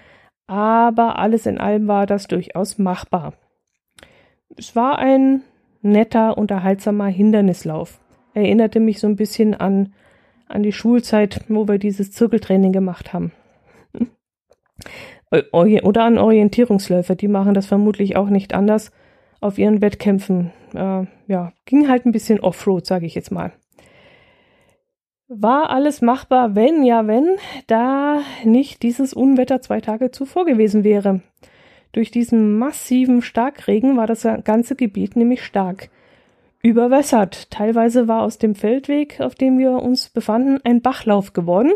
aber 0.48 1.19
alles 1.19 1.46
in 1.46 1.58
allem 1.58 1.88
war 1.88 2.06
das 2.06 2.28
durchaus 2.28 2.78
machbar. 2.78 3.34
Es 4.58 4.76
war 4.76 5.00
ein 5.00 5.41
netter, 5.82 6.38
unterhaltsamer 6.38 7.08
Hindernislauf. 7.08 8.00
Erinnerte 8.34 8.80
mich 8.80 9.00
so 9.00 9.08
ein 9.08 9.15
bisschen 9.15 9.54
an, 9.54 9.93
an 10.48 10.63
die 10.63 10.72
Schulzeit, 10.72 11.41
wo 11.48 11.67
wir 11.67 11.78
dieses 11.78 12.12
Zirkeltraining 12.12 12.72
gemacht 12.72 13.13
haben. 13.13 13.32
Oder 15.52 16.04
an 16.04 16.17
Orientierungsläufer, 16.17 17.15
die 17.15 17.28
machen 17.28 17.54
das 17.54 17.65
vermutlich 17.65 18.15
auch 18.15 18.30
nicht 18.30 18.54
anders 18.54 18.91
auf 19.41 19.58
ihren 19.58 19.82
Wettkämpfen. 19.82 20.52
Äh, 20.74 21.06
ja, 21.28 21.54
ging 21.65 21.89
halt 21.89 22.06
ein 22.06 22.12
bisschen 22.12 22.39
Offroad, 22.39 22.86
sage 22.86 23.06
ich 23.06 23.15
jetzt 23.15 23.32
mal. 23.32 23.54
War 25.36 25.72
alles 25.72 26.04
machbar, 26.04 26.54
wenn, 26.54 26.84
ja, 26.84 27.08
wenn, 27.08 27.38
da 27.65 28.22
nicht 28.43 28.84
dieses 28.84 29.15
Unwetter 29.15 29.62
zwei 29.62 29.82
Tage 29.82 30.12
zuvor 30.12 30.46
gewesen 30.46 30.84
wäre. 30.84 31.22
Durch 31.91 32.12
diesen 32.12 32.60
massiven 32.60 33.24
Starkregen 33.24 33.98
war 33.98 34.06
das 34.06 34.28
ganze 34.43 34.76
Gebiet 34.76 35.15
nämlich 35.15 35.43
stark 35.43 35.89
überwässert. 36.62 37.50
Teilweise 37.50 38.08
war 38.08 38.22
aus 38.22 38.38
dem 38.38 38.54
Feldweg, 38.54 39.22
auf 39.22 39.34
dem 39.34 39.58
wir 39.58 39.72
uns 39.72 40.10
befanden, 40.10 40.60
ein 40.63 40.82
Bachlauf 40.82 41.34
geworden. 41.34 41.74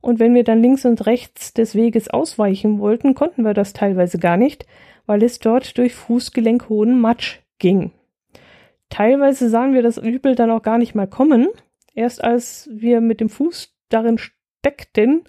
Und 0.00 0.18
wenn 0.18 0.34
wir 0.34 0.42
dann 0.42 0.60
links 0.60 0.84
und 0.84 1.06
rechts 1.06 1.54
des 1.54 1.76
Weges 1.76 2.10
ausweichen 2.10 2.80
wollten, 2.80 3.14
konnten 3.14 3.44
wir 3.44 3.54
das 3.54 3.74
teilweise 3.74 4.18
gar 4.18 4.36
nicht, 4.36 4.66
weil 5.06 5.22
es 5.22 5.38
dort 5.38 5.78
durch 5.78 5.94
fußgelenkhohen 5.94 7.00
Matsch 7.00 7.38
ging. 7.60 7.92
Teilweise 8.90 9.48
sahen 9.48 9.72
wir 9.72 9.82
das 9.82 9.98
Übel 9.98 10.34
dann 10.34 10.50
auch 10.50 10.62
gar 10.62 10.78
nicht 10.78 10.96
mal 10.96 11.06
kommen, 11.06 11.46
Erst 11.98 12.22
als 12.22 12.70
wir 12.72 13.00
mit 13.00 13.18
dem 13.20 13.28
Fuß 13.28 13.74
darin 13.88 14.18
steckten, 14.18 15.24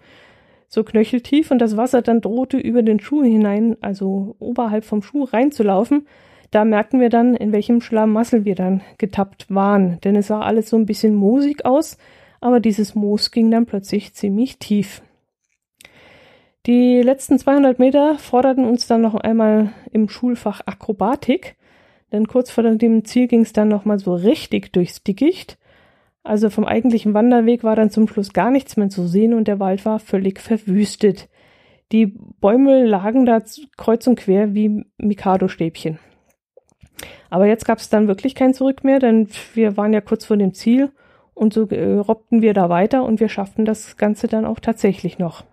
so 0.68 0.84
knöcheltief 0.84 1.50
und 1.50 1.58
das 1.58 1.78
Wasser 1.78 2.04
dann 2.04 2.22
drohte 2.22 2.60
über 2.60 2.84
den 2.84 3.00
Schuh 3.00 3.24
hinein, 3.24 3.76
also 3.82 4.36
oberhalb 4.38 4.86
vom 4.86 5.02
Schuh 5.02 5.24
reinzulaufen, 5.24 6.08
da 6.52 6.66
merkten 6.66 7.00
wir 7.00 7.10
dann, 7.10 7.34
in 7.34 7.54
welchem 7.54 7.82
Schlamassel 7.82 8.46
wir 8.46 8.54
dann 8.54 8.82
getappt 9.00 9.48
waren, 9.50 10.00
denn 10.02 10.16
es 10.16 10.28
sah 10.28 10.42
alles 10.42 10.70
so 10.70 10.78
ein 10.78 10.86
bisschen 10.86 11.16
moosig 11.16 11.66
aus, 11.66 11.98
aber 12.40 12.60
dieses 12.60 12.94
Moos 12.94 13.32
ging 13.32 13.50
dann 13.50 13.66
plötzlich 13.66 14.14
ziemlich 14.14 14.60
tief. 14.60 15.02
Die 16.68 17.02
letzten 17.02 17.40
200 17.40 17.80
Meter 17.80 18.20
forderten 18.20 18.66
uns 18.66 18.86
dann 18.86 19.02
noch 19.02 19.16
einmal 19.16 19.74
im 19.92 20.08
Schulfach 20.08 20.62
Akrobatik, 20.68 21.56
denn 22.12 22.28
kurz 22.28 22.52
vor 22.52 22.64
dem 22.64 23.06
Ziel 23.06 23.26
ging 23.26 23.42
es 23.42 23.54
dann 23.54 23.70
nochmal 23.70 23.98
so 23.98 24.14
richtig 24.14 24.72
durchs 24.72 25.04
Dickicht 25.04 25.58
also 26.24 26.50
vom 26.50 26.66
eigentlichen 26.66 27.14
Wanderweg 27.14 27.64
war 27.64 27.76
dann 27.76 27.90
zum 27.90 28.08
Schluss 28.08 28.34
gar 28.34 28.52
nichts 28.52 28.78
mehr 28.78 28.90
zu 28.90 29.08
sehen 29.08 29.34
und 29.34 29.48
der 29.48 29.60
Wald 29.60 29.86
war 29.86 30.00
völlig 30.00 30.40
verwüstet. 30.40 31.30
Die 31.92 32.06
Bäume 32.06 32.86
lagen 32.86 33.26
da 33.26 33.42
kreuz 33.78 34.06
und 34.06 34.20
quer 34.20 34.54
wie 34.54 34.86
Mikado-Stäbchen. 34.98 35.98
Aber 37.30 37.46
jetzt 37.48 37.66
gab 37.66 37.80
es 37.80 37.90
dann 37.90 38.08
wirklich 38.08 38.36
kein 38.36 38.54
Zurück 38.54 38.84
mehr, 38.84 39.00
denn 39.00 39.28
wir 39.54 39.78
waren 39.78 39.94
ja 39.94 40.02
kurz 40.02 40.26
vor 40.26 40.38
dem 40.38 40.54
Ziel 40.54 40.92
und 41.34 41.54
so 41.54 41.68
äh, 41.70 41.98
robbten 41.98 42.42
wir 42.42 42.54
da 42.54 42.70
weiter 42.70 43.04
und 43.04 43.20
wir 43.20 43.30
schafften 43.30 43.66
das 43.66 43.98
Ganze 43.98 44.28
dann 44.28 44.46
auch 44.46 44.60
tatsächlich 44.60 45.20
noch. 45.20 45.44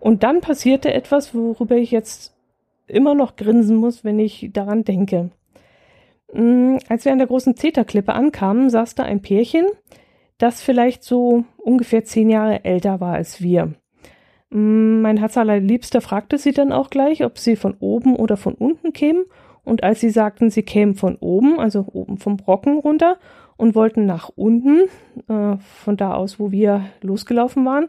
Und 0.00 0.22
dann 0.22 0.40
passierte 0.40 0.92
etwas, 0.92 1.34
worüber 1.34 1.76
ich 1.76 1.90
jetzt 1.90 2.34
immer 2.86 3.14
noch 3.14 3.36
grinsen 3.36 3.76
muss, 3.76 4.04
wenn 4.04 4.18
ich 4.18 4.50
daran 4.52 4.84
denke. 4.84 5.30
Mm, 6.32 6.78
als 6.88 7.04
wir 7.04 7.12
an 7.12 7.18
der 7.18 7.26
großen 7.26 7.56
Zeta-Klippe 7.56 8.14
ankamen, 8.14 8.70
saß 8.70 8.94
da 8.94 9.02
ein 9.02 9.22
Pärchen, 9.22 9.66
das 10.38 10.62
vielleicht 10.62 11.04
so 11.04 11.44
ungefähr 11.58 12.04
zehn 12.04 12.30
Jahre 12.30 12.64
älter 12.64 13.00
war 13.00 13.14
als 13.14 13.42
wir. 13.42 13.74
Mm, 14.50 15.00
mein 15.02 15.18
Herz 15.18 15.36
Liebster 15.36 16.00
fragte 16.00 16.38
sie 16.38 16.52
dann 16.52 16.72
auch 16.72 16.90
gleich, 16.90 17.24
ob 17.24 17.38
sie 17.38 17.56
von 17.56 17.74
oben 17.80 18.16
oder 18.16 18.36
von 18.36 18.54
unten 18.54 18.92
kämen. 18.92 19.24
Und 19.64 19.84
als 19.84 20.00
sie 20.00 20.10
sagten, 20.10 20.50
sie 20.50 20.64
kämen 20.64 20.94
von 20.94 21.16
oben, 21.16 21.60
also 21.60 21.86
oben 21.92 22.18
vom 22.18 22.36
Brocken 22.36 22.78
runter 22.78 23.18
und 23.56 23.76
wollten 23.76 24.06
nach 24.06 24.28
unten, 24.34 24.88
äh, 25.28 25.56
von 25.84 25.96
da 25.96 26.14
aus, 26.14 26.40
wo 26.40 26.50
wir 26.50 26.84
losgelaufen 27.00 27.64
waren, 27.64 27.88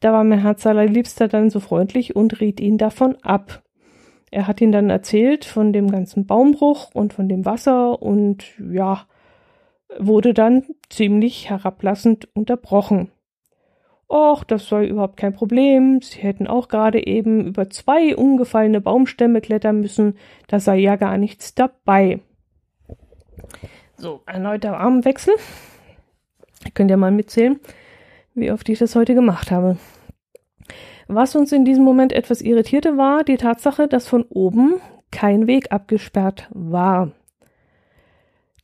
da 0.00 0.12
war 0.12 0.24
mein 0.24 0.40
Herz 0.40 0.64
Liebster 0.64 1.28
dann 1.28 1.50
so 1.50 1.60
freundlich 1.60 2.16
und 2.16 2.40
riet 2.40 2.60
ihnen 2.60 2.78
davon 2.78 3.16
ab. 3.22 3.63
Er 4.34 4.48
hat 4.48 4.60
ihn 4.60 4.72
dann 4.72 4.90
erzählt 4.90 5.44
von 5.44 5.72
dem 5.72 5.88
ganzen 5.92 6.26
Baumbruch 6.26 6.90
und 6.92 7.12
von 7.12 7.28
dem 7.28 7.44
Wasser 7.44 8.02
und 8.02 8.42
ja, 8.58 9.06
wurde 9.96 10.34
dann 10.34 10.64
ziemlich 10.90 11.50
herablassend 11.50 12.26
unterbrochen. 12.34 13.12
Och, 14.08 14.42
das 14.42 14.68
sei 14.68 14.88
überhaupt 14.88 15.18
kein 15.18 15.34
Problem. 15.34 16.02
Sie 16.02 16.18
hätten 16.18 16.48
auch 16.48 16.66
gerade 16.66 17.06
eben 17.06 17.46
über 17.46 17.70
zwei 17.70 18.16
umgefallene 18.16 18.80
Baumstämme 18.80 19.40
klettern 19.40 19.78
müssen. 19.78 20.18
Da 20.48 20.58
sei 20.58 20.78
ja 20.78 20.96
gar 20.96 21.16
nichts 21.16 21.54
dabei. 21.54 22.18
So, 23.96 24.22
erneuter 24.26 24.80
Armwechsel. 24.80 25.34
Ihr 26.64 26.72
könnt 26.72 26.90
ja 26.90 26.96
mal 26.96 27.12
mitzählen, 27.12 27.60
wie 28.34 28.50
oft 28.50 28.68
ich 28.68 28.80
das 28.80 28.96
heute 28.96 29.14
gemacht 29.14 29.52
habe. 29.52 29.76
Was 31.06 31.36
uns 31.36 31.52
in 31.52 31.64
diesem 31.64 31.84
Moment 31.84 32.12
etwas 32.12 32.40
irritierte, 32.40 32.96
war 32.96 33.24
die 33.24 33.36
Tatsache, 33.36 33.88
dass 33.88 34.08
von 34.08 34.24
oben 34.28 34.80
kein 35.10 35.46
Weg 35.46 35.70
abgesperrt 35.70 36.48
war. 36.52 37.12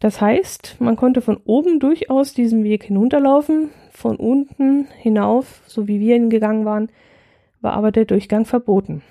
Das 0.01 0.21
heißt, 0.21 0.77
man 0.81 0.97
konnte 0.97 1.21
von 1.21 1.39
oben 1.45 1.79
durchaus 1.79 2.33
diesen 2.33 2.65
Weg 2.65 2.85
hinunterlaufen, 2.85 3.69
von 3.91 4.17
unten 4.17 4.87
hinauf, 4.97 5.63
so 5.67 5.87
wie 5.87 6.01
wir 6.01 6.17
ihn 6.17 6.31
gegangen 6.31 6.65
waren, 6.65 6.89
war 7.61 7.75
aber 7.75 7.93
der 7.93 8.07
Durchgang 8.07 8.47
verboten. 8.47 9.03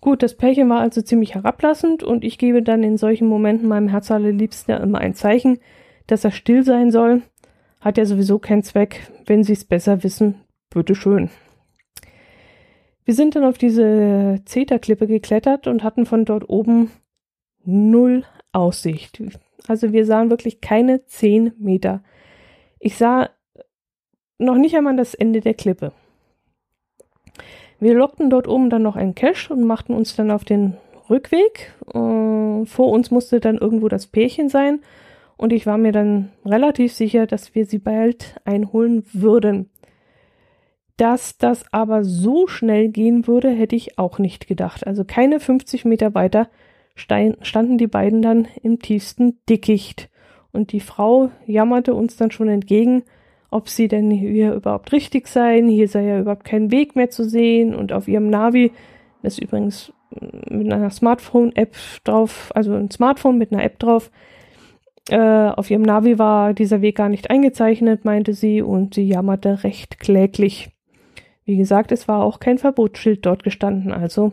Gut, 0.00 0.22
das 0.22 0.36
Pärchen 0.36 0.68
war 0.70 0.80
also 0.80 1.02
ziemlich 1.02 1.34
herablassend 1.34 2.02
und 2.02 2.24
ich 2.24 2.38
gebe 2.38 2.62
dann 2.62 2.82
in 2.82 2.96
solchen 2.96 3.28
Momenten 3.28 3.68
meinem 3.68 3.88
Herz 3.88 4.10
allerliebsten 4.10 4.74
immer 4.82 4.98
ein 4.98 5.14
Zeichen, 5.14 5.58
dass 6.06 6.24
er 6.24 6.32
still 6.32 6.64
sein 6.64 6.90
soll. 6.90 7.22
Hat 7.80 7.98
ja 7.98 8.04
sowieso 8.04 8.38
keinen 8.38 8.62
Zweck. 8.62 9.12
Wenn 9.26 9.44
sie 9.44 9.52
es 9.52 9.64
besser 9.64 10.02
wissen, 10.02 10.36
bitteschön. 10.74 11.30
Wir 13.04 13.14
sind 13.14 13.34
dann 13.34 13.44
auf 13.44 13.58
diese 13.58 14.40
Zeta-Klippe 14.44 15.06
geklettert 15.06 15.66
und 15.66 15.82
hatten 15.82 16.06
von 16.06 16.24
dort 16.24 16.48
oben 16.48 16.90
null 17.64 18.24
Aussicht. 18.52 19.22
Also 19.66 19.92
wir 19.92 20.06
sahen 20.06 20.30
wirklich 20.30 20.60
keine 20.60 21.04
zehn 21.06 21.52
Meter. 21.58 22.02
Ich 22.78 22.96
sah 22.96 23.30
noch 24.38 24.56
nicht 24.56 24.76
einmal 24.76 24.96
das 24.96 25.14
Ende 25.14 25.40
der 25.40 25.54
Klippe. 25.54 25.92
Wir 27.80 27.94
lockten 27.94 28.30
dort 28.30 28.46
oben 28.46 28.70
dann 28.70 28.82
noch 28.82 28.96
einen 28.96 29.14
Cache 29.14 29.52
und 29.52 29.64
machten 29.64 29.94
uns 29.94 30.14
dann 30.14 30.30
auf 30.30 30.44
den 30.44 30.76
Rückweg. 31.10 31.72
Äh, 31.88 32.64
vor 32.66 32.92
uns 32.92 33.10
musste 33.10 33.40
dann 33.40 33.58
irgendwo 33.58 33.88
das 33.88 34.06
Pärchen 34.06 34.48
sein 34.48 34.80
und 35.36 35.52
ich 35.52 35.66
war 35.66 35.78
mir 35.78 35.90
dann 35.90 36.30
relativ 36.44 36.92
sicher, 36.92 37.26
dass 37.26 37.56
wir 37.56 37.66
sie 37.66 37.78
bald 37.78 38.36
einholen 38.44 39.04
würden. 39.12 39.70
Dass 40.96 41.38
das 41.38 41.64
aber 41.72 42.04
so 42.04 42.46
schnell 42.46 42.88
gehen 42.88 43.26
würde, 43.26 43.50
hätte 43.50 43.76
ich 43.76 43.98
auch 43.98 44.18
nicht 44.18 44.46
gedacht. 44.46 44.86
Also 44.86 45.04
keine 45.04 45.40
50 45.40 45.84
Meter 45.84 46.14
weiter 46.14 46.48
standen 46.94 47.78
die 47.78 47.86
beiden 47.86 48.22
dann 48.22 48.48
im 48.62 48.78
tiefsten 48.78 49.38
Dickicht. 49.48 50.10
Und 50.52 50.72
die 50.72 50.80
Frau 50.80 51.30
jammerte 51.46 51.94
uns 51.94 52.16
dann 52.16 52.30
schon 52.30 52.48
entgegen, 52.48 53.04
ob 53.50 53.68
sie 53.68 53.88
denn 53.88 54.10
hier 54.10 54.52
überhaupt 54.52 54.92
richtig 54.92 55.28
seien. 55.28 55.68
Hier 55.68 55.88
sei 55.88 56.04
ja 56.04 56.20
überhaupt 56.20 56.44
kein 56.44 56.70
Weg 56.70 56.94
mehr 56.94 57.10
zu 57.10 57.24
sehen. 57.24 57.74
Und 57.74 57.92
auf 57.92 58.08
ihrem 58.08 58.28
Navi, 58.28 58.72
das 59.22 59.38
übrigens 59.38 59.92
mit 60.10 60.70
einer 60.70 60.90
Smartphone-App 60.90 61.74
drauf, 62.04 62.50
also 62.54 62.74
ein 62.74 62.90
Smartphone 62.90 63.38
mit 63.38 63.52
einer 63.52 63.64
App 63.64 63.78
drauf, 63.78 64.10
äh, 65.08 65.16
auf 65.16 65.70
ihrem 65.70 65.82
Navi 65.82 66.18
war 66.18 66.54
dieser 66.54 66.80
Weg 66.80 66.96
gar 66.96 67.08
nicht 67.08 67.30
eingezeichnet, 67.30 68.04
meinte 68.04 68.34
sie, 68.34 68.62
und 68.62 68.94
sie 68.94 69.08
jammerte 69.08 69.64
recht 69.64 69.98
kläglich. 69.98 70.70
Wie 71.44 71.56
gesagt, 71.56 71.92
es 71.92 72.08
war 72.08 72.22
auch 72.22 72.40
kein 72.40 72.58
Verbotsschild 72.58 73.26
dort 73.26 73.42
gestanden, 73.42 73.92
also 73.92 74.32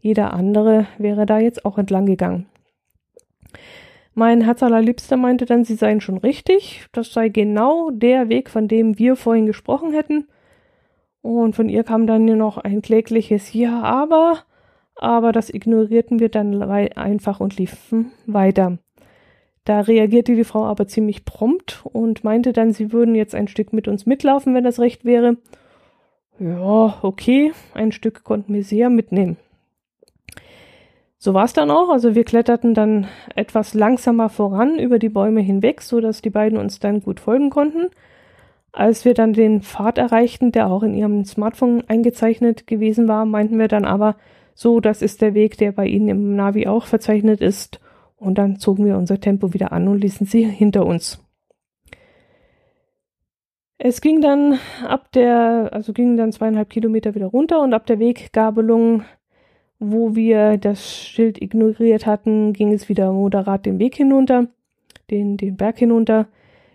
jeder 0.00 0.32
andere 0.32 0.86
wäre 0.98 1.26
da 1.26 1.38
jetzt 1.38 1.64
auch 1.64 1.78
entlang 1.78 2.06
gegangen. 2.06 2.46
Mein 4.14 4.40
Herz 4.40 4.62
allerliebster 4.62 5.18
meinte 5.18 5.44
dann, 5.44 5.64
sie 5.64 5.74
seien 5.74 6.00
schon 6.00 6.16
richtig, 6.16 6.86
das 6.92 7.12
sei 7.12 7.28
genau 7.28 7.90
der 7.90 8.30
Weg, 8.30 8.48
von 8.48 8.66
dem 8.66 8.98
wir 8.98 9.14
vorhin 9.14 9.44
gesprochen 9.44 9.92
hätten. 9.92 10.26
Und 11.20 11.54
von 11.54 11.68
ihr 11.68 11.84
kam 11.84 12.06
dann 12.06 12.24
nur 12.24 12.36
noch 12.36 12.56
ein 12.56 12.80
klägliches 12.80 13.52
Ja, 13.52 13.82
aber, 13.82 14.38
aber 14.94 15.32
das 15.32 15.52
ignorierten 15.52 16.18
wir 16.18 16.30
dann 16.30 16.62
einfach 16.62 17.40
und 17.40 17.58
liefen 17.58 18.12
weiter. 18.24 18.78
Da 19.64 19.80
reagierte 19.80 20.34
die 20.34 20.44
Frau 20.44 20.64
aber 20.64 20.86
ziemlich 20.86 21.24
prompt 21.24 21.84
und 21.92 22.22
meinte 22.24 22.52
dann, 22.52 22.72
sie 22.72 22.92
würden 22.92 23.16
jetzt 23.16 23.34
ein 23.34 23.48
Stück 23.48 23.72
mit 23.72 23.88
uns 23.88 24.06
mitlaufen, 24.06 24.54
wenn 24.54 24.64
das 24.64 24.78
recht 24.78 25.04
wäre. 25.04 25.36
Ja, 26.38 26.98
okay, 27.02 27.52
ein 27.72 27.92
Stück 27.92 28.22
konnten 28.22 28.52
wir 28.52 28.62
sehr 28.62 28.90
mitnehmen. 28.90 29.36
So 31.18 31.32
war 31.34 31.44
es 31.44 31.54
dann 31.54 31.70
auch. 31.70 31.88
Also 31.88 32.14
wir 32.14 32.24
kletterten 32.24 32.74
dann 32.74 33.08
etwas 33.34 33.74
langsamer 33.74 34.28
voran 34.28 34.78
über 34.78 34.98
die 34.98 35.08
Bäume 35.08 35.40
hinweg, 35.40 35.80
so 35.80 36.00
dass 36.00 36.22
die 36.22 36.30
beiden 36.30 36.58
uns 36.58 36.78
dann 36.78 37.00
gut 37.00 37.20
folgen 37.20 37.50
konnten. 37.50 37.88
Als 38.70 39.06
wir 39.06 39.14
dann 39.14 39.32
den 39.32 39.62
Pfad 39.62 39.96
erreichten, 39.96 40.52
der 40.52 40.68
auch 40.68 40.82
in 40.82 40.94
ihrem 40.94 41.24
Smartphone 41.24 41.82
eingezeichnet 41.88 42.66
gewesen 42.66 43.08
war, 43.08 43.24
meinten 43.24 43.58
wir 43.58 43.68
dann 43.68 43.86
aber, 43.86 44.16
so, 44.54 44.80
das 44.80 45.02
ist 45.02 45.22
der 45.22 45.34
Weg, 45.34 45.56
der 45.58 45.72
bei 45.72 45.86
Ihnen 45.86 46.08
im 46.08 46.36
Navi 46.36 46.66
auch 46.66 46.86
verzeichnet 46.86 47.40
ist. 47.40 47.80
Und 48.16 48.38
dann 48.38 48.58
zogen 48.58 48.84
wir 48.84 48.96
unser 48.96 49.18
Tempo 49.18 49.52
wieder 49.52 49.72
an 49.72 49.88
und 49.88 49.98
ließen 49.98 50.26
sie 50.26 50.44
hinter 50.44 50.86
uns. 50.86 51.25
Es 53.86 54.00
ging 54.00 54.20
dann 54.20 54.58
ab 54.84 55.12
der, 55.12 55.68
also 55.72 55.92
ging 55.92 56.16
dann 56.16 56.32
zweieinhalb 56.32 56.70
Kilometer 56.70 57.14
wieder 57.14 57.26
runter 57.26 57.60
und 57.60 57.72
ab 57.72 57.86
der 57.86 58.00
Weggabelung 58.00 59.04
wo 59.78 60.14
wir 60.14 60.56
das 60.56 61.04
Schild 61.04 61.40
ignoriert 61.40 62.06
hatten, 62.06 62.52
ging 62.52 62.72
es 62.72 62.88
wieder 62.88 63.12
moderat 63.12 63.66
den 63.66 63.78
Weg 63.78 63.94
hinunter, 63.94 64.48
den, 65.10 65.36
den 65.36 65.56
Berg 65.56 65.78
hinunter. 65.78 66.28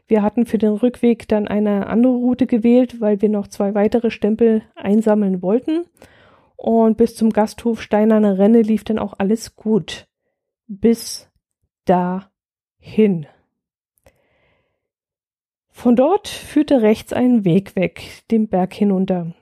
Wir 0.08 0.22
hatten 0.22 0.46
für 0.46 0.58
den 0.58 0.74
Rückweg 0.74 1.28
dann 1.28 1.48
eine 1.48 1.88
andere 1.88 2.14
Route 2.14 2.46
gewählt, 2.46 3.00
weil 3.02 3.22
wir 3.22 3.30
noch 3.30 3.48
zwei 3.48 3.74
weitere 3.74 4.12
Stempel 4.12 4.62
einsammeln 4.76 5.42
wollten. 5.42 5.86
Und 6.58 6.98
bis 6.98 7.16
zum 7.16 7.32
Gasthof 7.32 7.82
Steinerne 7.82 8.38
Renne 8.38 8.62
lief 8.62 8.84
dann 8.84 9.00
auch 9.00 9.14
alles 9.18 9.56
gut. 9.56 10.08
Bis 10.68 11.32
dahin. 11.86 13.26
Von 15.82 15.96
dort 15.96 16.28
führte 16.28 16.84
rechts 16.84 17.12
ein 17.12 17.44
Weg 17.44 17.76
weg, 17.76 18.22
den 18.30 18.48
Berg 18.50 18.72
hinunter 18.72 19.34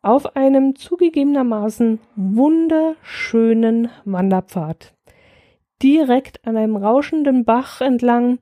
auf 0.00 0.34
einem 0.34 0.76
zugegebenermaßen 0.76 2.00
wunderschönen 2.16 3.90
Wanderpfad. 4.06 4.94
Direkt 5.82 6.46
an 6.46 6.56
einem 6.56 6.74
rauschenden 6.74 7.44
Bach 7.44 7.82
entlang, 7.82 8.38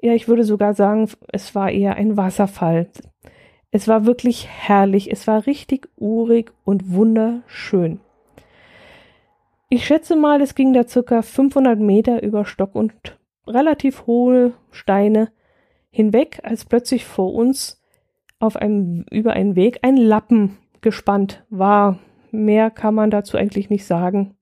ja, 0.00 0.12
ich 0.12 0.28
würde 0.28 0.44
sogar 0.44 0.74
sagen, 0.74 1.10
es 1.32 1.56
war 1.56 1.72
eher 1.72 1.96
ein 1.96 2.16
Wasserfall. 2.16 2.86
Es 3.72 3.88
war 3.88 4.06
wirklich 4.06 4.46
herrlich, 4.46 5.10
es 5.10 5.26
war 5.26 5.46
richtig 5.46 5.88
urig 5.96 6.52
und 6.64 6.92
wunderschön. 6.92 7.98
Ich 9.70 9.84
schätze 9.86 10.14
mal, 10.14 10.40
es 10.40 10.54
ging 10.54 10.72
da 10.72 10.86
circa 10.86 11.22
500 11.22 11.80
Meter 11.80 12.22
über 12.22 12.44
Stock 12.44 12.76
und 12.76 12.92
relativ 13.48 14.06
hohe 14.06 14.52
Steine 14.70 15.32
hinweg, 15.90 16.40
als 16.42 16.64
plötzlich 16.64 17.04
vor 17.04 17.34
uns 17.34 17.82
auf 18.38 18.56
einem, 18.56 19.04
über 19.10 19.32
einen 19.34 19.56
Weg 19.56 19.80
ein 19.82 19.96
Lappen 19.96 20.58
gespannt 20.80 21.44
war. 21.50 21.98
Mehr 22.30 22.70
kann 22.70 22.94
man 22.94 23.10
dazu 23.10 23.36
eigentlich 23.36 23.70
nicht 23.70 23.84
sagen 23.84 24.36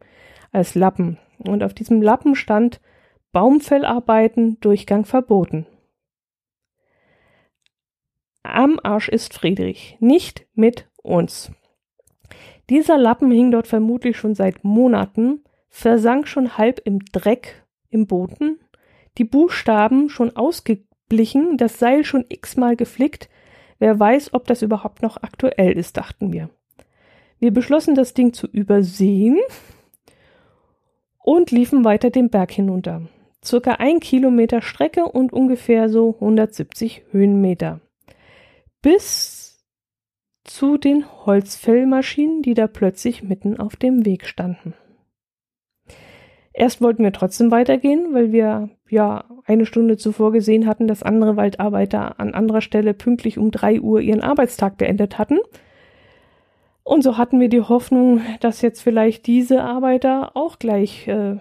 als 0.52 0.74
Lappen. 0.74 1.18
Und 1.38 1.62
auf 1.62 1.74
diesem 1.74 2.02
Lappen 2.02 2.34
stand 2.34 2.80
Baumfellarbeiten, 3.32 4.58
Durchgang 4.60 5.04
verboten. 5.04 5.66
Am 8.42 8.80
Arsch 8.82 9.08
ist 9.08 9.34
Friedrich, 9.34 9.96
nicht 10.00 10.46
mit 10.54 10.88
uns. 11.02 11.52
Dieser 12.70 12.98
Lappen 12.98 13.30
hing 13.30 13.50
dort 13.50 13.66
vermutlich 13.66 14.16
schon 14.16 14.34
seit 14.34 14.64
Monaten, 14.64 15.44
versank 15.68 16.28
schon 16.28 16.56
halb 16.56 16.80
im 16.84 17.00
Dreck 17.12 17.66
im 17.90 18.06
Boden, 18.06 18.58
die 19.18 19.24
Buchstaben 19.24 20.08
schon 20.08 20.34
ausgeblichen, 21.08 21.56
das 21.56 21.78
Seil 21.78 22.04
schon 22.04 22.24
x-mal 22.28 22.76
geflickt, 22.76 23.28
Wer 23.80 23.96
weiß, 23.96 24.34
ob 24.34 24.44
das 24.48 24.62
überhaupt 24.62 25.02
noch 25.02 25.22
aktuell 25.22 25.70
ist, 25.78 25.96
dachten 25.96 26.32
wir. 26.32 26.50
Wir 27.38 27.52
beschlossen, 27.52 27.94
das 27.94 28.12
Ding 28.12 28.32
zu 28.32 28.48
übersehen 28.48 29.38
und 31.22 31.52
liefen 31.52 31.84
weiter 31.84 32.10
den 32.10 32.28
Berg 32.28 32.50
hinunter. 32.50 33.02
Circa 33.44 33.74
ein 33.74 34.00
Kilometer 34.00 34.62
Strecke 34.62 35.04
und 35.04 35.32
ungefähr 35.32 35.88
so 35.88 36.14
170 36.14 37.04
Höhenmeter. 37.12 37.80
Bis 38.82 39.64
zu 40.42 40.76
den 40.76 41.04
Holzfellmaschinen, 41.24 42.42
die 42.42 42.54
da 42.54 42.66
plötzlich 42.66 43.22
mitten 43.22 43.60
auf 43.60 43.76
dem 43.76 44.04
Weg 44.04 44.26
standen. 44.26 44.74
Erst 46.52 46.82
wollten 46.82 47.04
wir 47.04 47.12
trotzdem 47.12 47.52
weitergehen, 47.52 48.12
weil 48.12 48.32
wir 48.32 48.70
ja 48.90 49.24
eine 49.44 49.66
Stunde 49.66 49.96
zuvor 49.96 50.32
gesehen 50.32 50.66
hatten, 50.66 50.88
dass 50.88 51.02
andere 51.02 51.36
Waldarbeiter 51.36 52.18
an 52.20 52.34
anderer 52.34 52.60
Stelle 52.60 52.94
pünktlich 52.94 53.38
um 53.38 53.50
drei 53.50 53.80
Uhr 53.80 54.00
ihren 54.00 54.22
Arbeitstag 54.22 54.78
beendet 54.78 55.18
hatten. 55.18 55.38
Und 56.84 57.02
so 57.02 57.18
hatten 57.18 57.38
wir 57.38 57.48
die 57.48 57.60
Hoffnung, 57.60 58.22
dass 58.40 58.62
jetzt 58.62 58.80
vielleicht 58.80 59.26
diese 59.26 59.62
Arbeiter 59.62 60.36
auch 60.36 60.58
gleich 60.58 61.06
äh, 61.06 61.36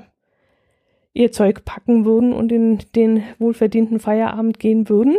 ihr 1.13 1.31
Zeug 1.31 1.63
packen 1.65 2.05
würden 2.05 2.33
und 2.33 2.51
in 2.51 2.79
den 2.95 3.23
wohlverdienten 3.39 3.99
Feierabend 3.99 4.59
gehen 4.59 4.89
würden. 4.89 5.17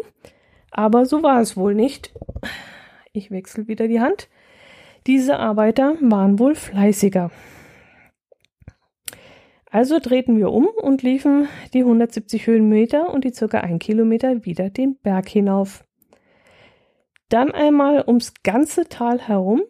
Aber 0.70 1.06
so 1.06 1.22
war 1.22 1.40
es 1.40 1.56
wohl 1.56 1.74
nicht. 1.74 2.12
Ich 3.12 3.30
wechsle 3.30 3.68
wieder 3.68 3.88
die 3.88 4.00
Hand. 4.00 4.28
Diese 5.06 5.38
Arbeiter 5.38 5.96
waren 6.00 6.38
wohl 6.38 6.54
fleißiger. 6.54 7.30
Also 9.70 9.98
drehten 9.98 10.38
wir 10.38 10.50
um 10.50 10.66
und 10.66 11.02
liefen 11.02 11.48
die 11.74 11.80
170 11.80 12.46
Höhenmeter 12.46 13.12
und 13.12 13.24
die 13.24 13.32
circa 13.32 13.60
ein 13.60 13.78
Kilometer 13.78 14.44
wieder 14.44 14.70
den 14.70 14.96
Berg 14.96 15.28
hinauf. 15.28 15.84
Dann 17.28 17.50
einmal 17.50 18.04
ums 18.06 18.32
ganze 18.42 18.88
Tal 18.88 19.20
herum, 19.20 19.62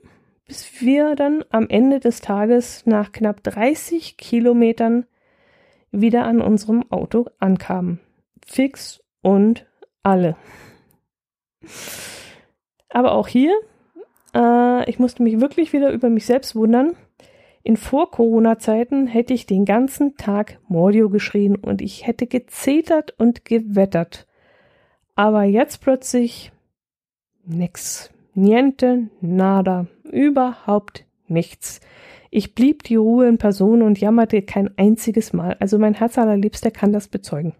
bis 0.47 0.81
wir 0.81 1.17
dann 1.17 1.45
am 1.51 1.69
Ende 1.69 1.99
des 1.99 2.21
Tages 2.21 2.87
nach 2.87 3.11
knapp 3.11 3.43
30 3.43 4.17
Kilometern 4.17 5.07
wieder 5.91 6.25
an 6.25 6.41
unserem 6.41 6.89
Auto 6.91 7.27
ankamen. 7.41 7.99
Fix 8.47 9.01
und 9.23 9.67
alle. 10.05 10.37
Aber 12.91 13.13
auch 13.13 13.27
hier, 13.27 13.53
äh, 14.35 14.89
ich 14.89 14.99
musste 14.99 15.23
mich 15.23 15.41
wirklich 15.41 15.73
wieder 15.73 15.91
über 15.91 16.09
mich 16.09 16.25
selbst 16.25 16.55
wundern. 16.55 16.97
In 17.69 17.77
Vor-Corona-Zeiten 17.77 19.07
hätte 19.07 19.35
ich 19.35 19.45
den 19.45 19.67
ganzen 19.67 20.17
Tag 20.17 20.59
Mordio 20.69 21.11
geschrien 21.11 21.55
und 21.55 21.83
ich 21.83 22.07
hätte 22.07 22.27
gezetert 22.27 23.13
und 23.19 23.45
gewettert. 23.45 24.27
Aber 25.15 25.43
jetzt 25.43 25.83
plötzlich 25.83 26.51
nix. 27.45 28.11
Niente, 28.33 29.11
nada. 29.21 29.87
Überhaupt 30.11 31.05
nichts. 31.27 31.81
Ich 32.31 32.55
blieb 32.55 32.85
die 32.85 32.97
Ruhe 32.97 33.29
in 33.29 33.37
Person 33.37 33.83
und 33.83 34.01
jammerte 34.01 34.41
kein 34.41 34.71
einziges 34.79 35.35
Mal. 35.35 35.55
Also 35.61 35.79
mein 35.79 35.93
Herz 35.93 36.17
allerliebster 36.17 36.71
kann 36.71 36.95
das 36.95 37.09
bezeugen. 37.09 37.55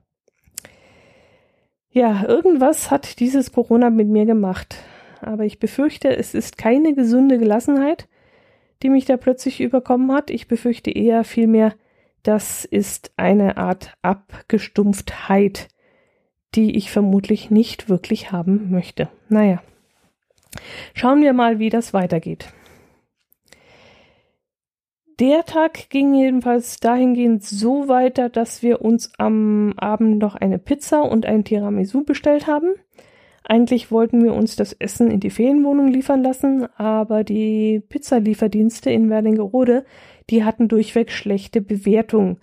Ja, 1.91 2.25
irgendwas 2.27 2.91
hat 2.91 3.21
dieses 3.21 3.53
Corona 3.53 3.91
mit 3.91 4.09
mir 4.09 4.25
gemacht. 4.25 4.77
Aber 5.21 5.45
ich 5.45 5.59
befürchte, 5.59 6.17
es 6.17 6.33
ist 6.33 6.57
keine 6.57 6.95
gesunde 6.95 7.37
Gelassenheit, 7.37 8.09
die 8.83 8.89
mich 8.89 9.05
da 9.05 9.17
plötzlich 9.17 9.61
überkommen 9.61 10.13
hat. 10.13 10.31
Ich 10.31 10.49
befürchte 10.49 10.91
eher 10.91 11.25
vielmehr, 11.25 11.75
das 12.23 12.65
ist 12.65 13.13
eine 13.17 13.57
Art 13.57 13.95
Abgestumpftheit, 14.03 15.69
die 16.55 16.77
ich 16.77 16.91
vermutlich 16.91 17.51
nicht 17.51 17.89
wirklich 17.89 18.33
haben 18.33 18.71
möchte. 18.71 19.09
Naja, 19.29 19.63
schauen 20.95 21.23
wir 21.23 21.33
mal, 21.33 21.59
wie 21.59 21.71
das 21.71 21.95
weitergeht. 21.95 22.53
Der 25.21 25.45
Tag 25.45 25.91
ging 25.91 26.15
jedenfalls 26.15 26.79
dahingehend 26.79 27.43
so 27.43 27.89
weiter, 27.89 28.29
dass 28.29 28.63
wir 28.63 28.83
uns 28.83 29.11
am 29.19 29.75
Abend 29.77 30.19
noch 30.19 30.37
eine 30.37 30.61
Pizza 30.61 31.03
und 31.03 31.27
ein 31.27 31.45
Tiramisu 31.45 32.05
bestellt 32.05 32.47
haben. 32.47 32.75
Eigentlich 33.51 33.91
wollten 33.91 34.23
wir 34.23 34.35
uns 34.35 34.57
das 34.57 34.75
Essen 34.75 35.11
in 35.11 35.21
die 35.21 35.31
Ferienwohnung 35.31 35.89
liefern 35.89 36.23
lassen, 36.23 36.67
aber 36.77 37.25
die 37.25 37.81
Pizzalieferdienste 37.89 38.91
in 38.91 39.09
Werlingerode, 39.09 39.87
die 40.29 40.45
hatten 40.45 40.69
durchweg 40.69 41.11
schlechte 41.11 41.63
Bewertungen, 41.63 42.37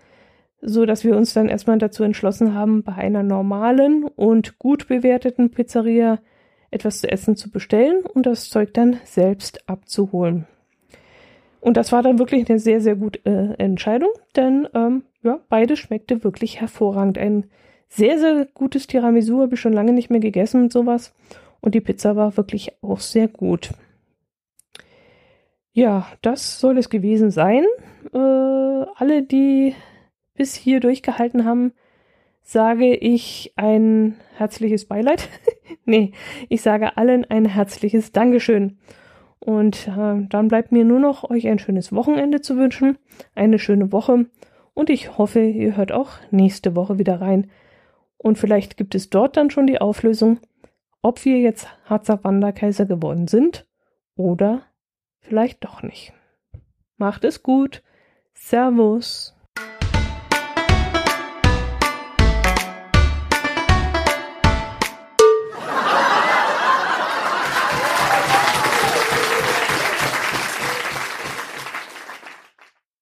so 0.62 0.88
dass 0.88 1.04
wir 1.04 1.16
uns 1.16 1.32
dann 1.36 1.48
erstmal 1.48 1.78
dazu 1.78 2.04
entschlossen 2.04 2.56
haben, 2.56 2.82
bei 2.82 2.94
einer 2.94 3.22
normalen 3.22 4.06
und 4.06 4.58
gut 4.58 4.88
bewerteten 4.88 5.52
Pizzeria 5.52 6.18
etwas 6.72 7.02
zu 7.02 7.12
essen 7.12 7.36
zu 7.36 7.52
bestellen 7.52 8.04
und 8.04 8.26
das 8.26 8.50
Zeug 8.50 8.74
dann 8.74 8.98
selbst 9.04 9.70
abzuholen. 9.70 10.48
Und 11.62 11.78
das 11.78 11.92
war 11.92 12.02
dann 12.02 12.18
wirklich 12.18 12.50
eine 12.50 12.58
sehr, 12.58 12.82
sehr 12.82 12.96
gute 12.96 13.20
äh, 13.26 13.64
Entscheidung, 13.64 14.10
denn 14.36 14.68
ähm, 14.74 15.04
ja, 15.22 15.40
beides 15.50 15.78
schmeckte 15.78 16.24
wirklich 16.24 16.62
hervorragend. 16.62 17.20
Ein 17.20 17.46
sehr, 17.88 18.20
sehr 18.20 18.48
gutes 18.54 18.88
Tiramisu 18.88 19.42
habe 19.42 19.56
ich 19.56 19.62
schon 19.62 19.74
lange 19.74 19.94
nicht 19.94 20.10
mehr 20.10 20.20
gegessen 20.20 20.64
und 20.64 20.74
sowas. 20.74 21.14
Und 21.62 21.76
die 21.76 21.82
Pizza 21.82 22.16
war 22.16 22.36
wirklich 22.38 22.74
auch 22.82 23.00
sehr 23.00 23.28
gut. 23.28 23.72
Ja, 25.74 26.08
das 26.22 26.60
soll 26.60 26.78
es 26.78 26.90
gewesen 26.90 27.32
sein. 27.32 27.66
Äh, 28.14 28.18
alle, 28.18 29.24
die 29.24 29.76
bis 30.34 30.56
hier 30.56 30.80
durchgehalten 30.80 31.46
haben, 31.46 31.74
sage 32.42 32.96
ich 32.96 33.54
ein 33.56 34.16
herzliches 34.38 34.86
Beileid. 34.86 35.28
nee, 35.86 36.12
ich 36.50 36.62
sage 36.62 36.98
allen 36.98 37.26
ein 37.26 37.46
herzliches 37.46 38.12
Dankeschön. 38.12 38.78
Und 39.40 39.88
äh, 39.88 40.26
dann 40.30 40.48
bleibt 40.48 40.72
mir 40.72 40.86
nur 40.86 41.00
noch 41.00 41.30
euch 41.30 41.48
ein 41.48 41.60
schönes 41.60 41.94
Wochenende 41.94 42.42
zu 42.42 42.58
wünschen, 42.58 42.98
eine 43.36 43.60
schöne 43.60 43.92
Woche 43.92 44.26
und 44.76 44.90
ich 44.90 45.18
hoffe, 45.18 45.40
ihr 45.42 45.78
hört 45.78 45.92
auch 45.92 46.12
nächste 46.30 46.76
Woche 46.76 47.00
wieder 47.00 47.20
rein. 47.20 47.50
Und 48.26 48.40
vielleicht 48.40 48.76
gibt 48.76 48.96
es 48.96 49.12
dort 49.12 49.38
dann 49.38 49.52
schon 49.52 49.68
die 49.68 49.80
Auflösung, 49.80 50.40
ob 51.04 51.24
wir 51.26 51.38
jetzt 51.38 51.68
Harzer 51.86 52.24
Wanderkaiser 52.24 52.88
geworden 52.88 53.28
sind 53.28 53.68
oder 54.16 54.64
vielleicht 55.20 55.64
doch 55.64 55.84
nicht. 55.84 56.12
Macht 56.98 57.24
es 57.24 57.44
gut. 57.44 57.84
Servus. 58.34 59.35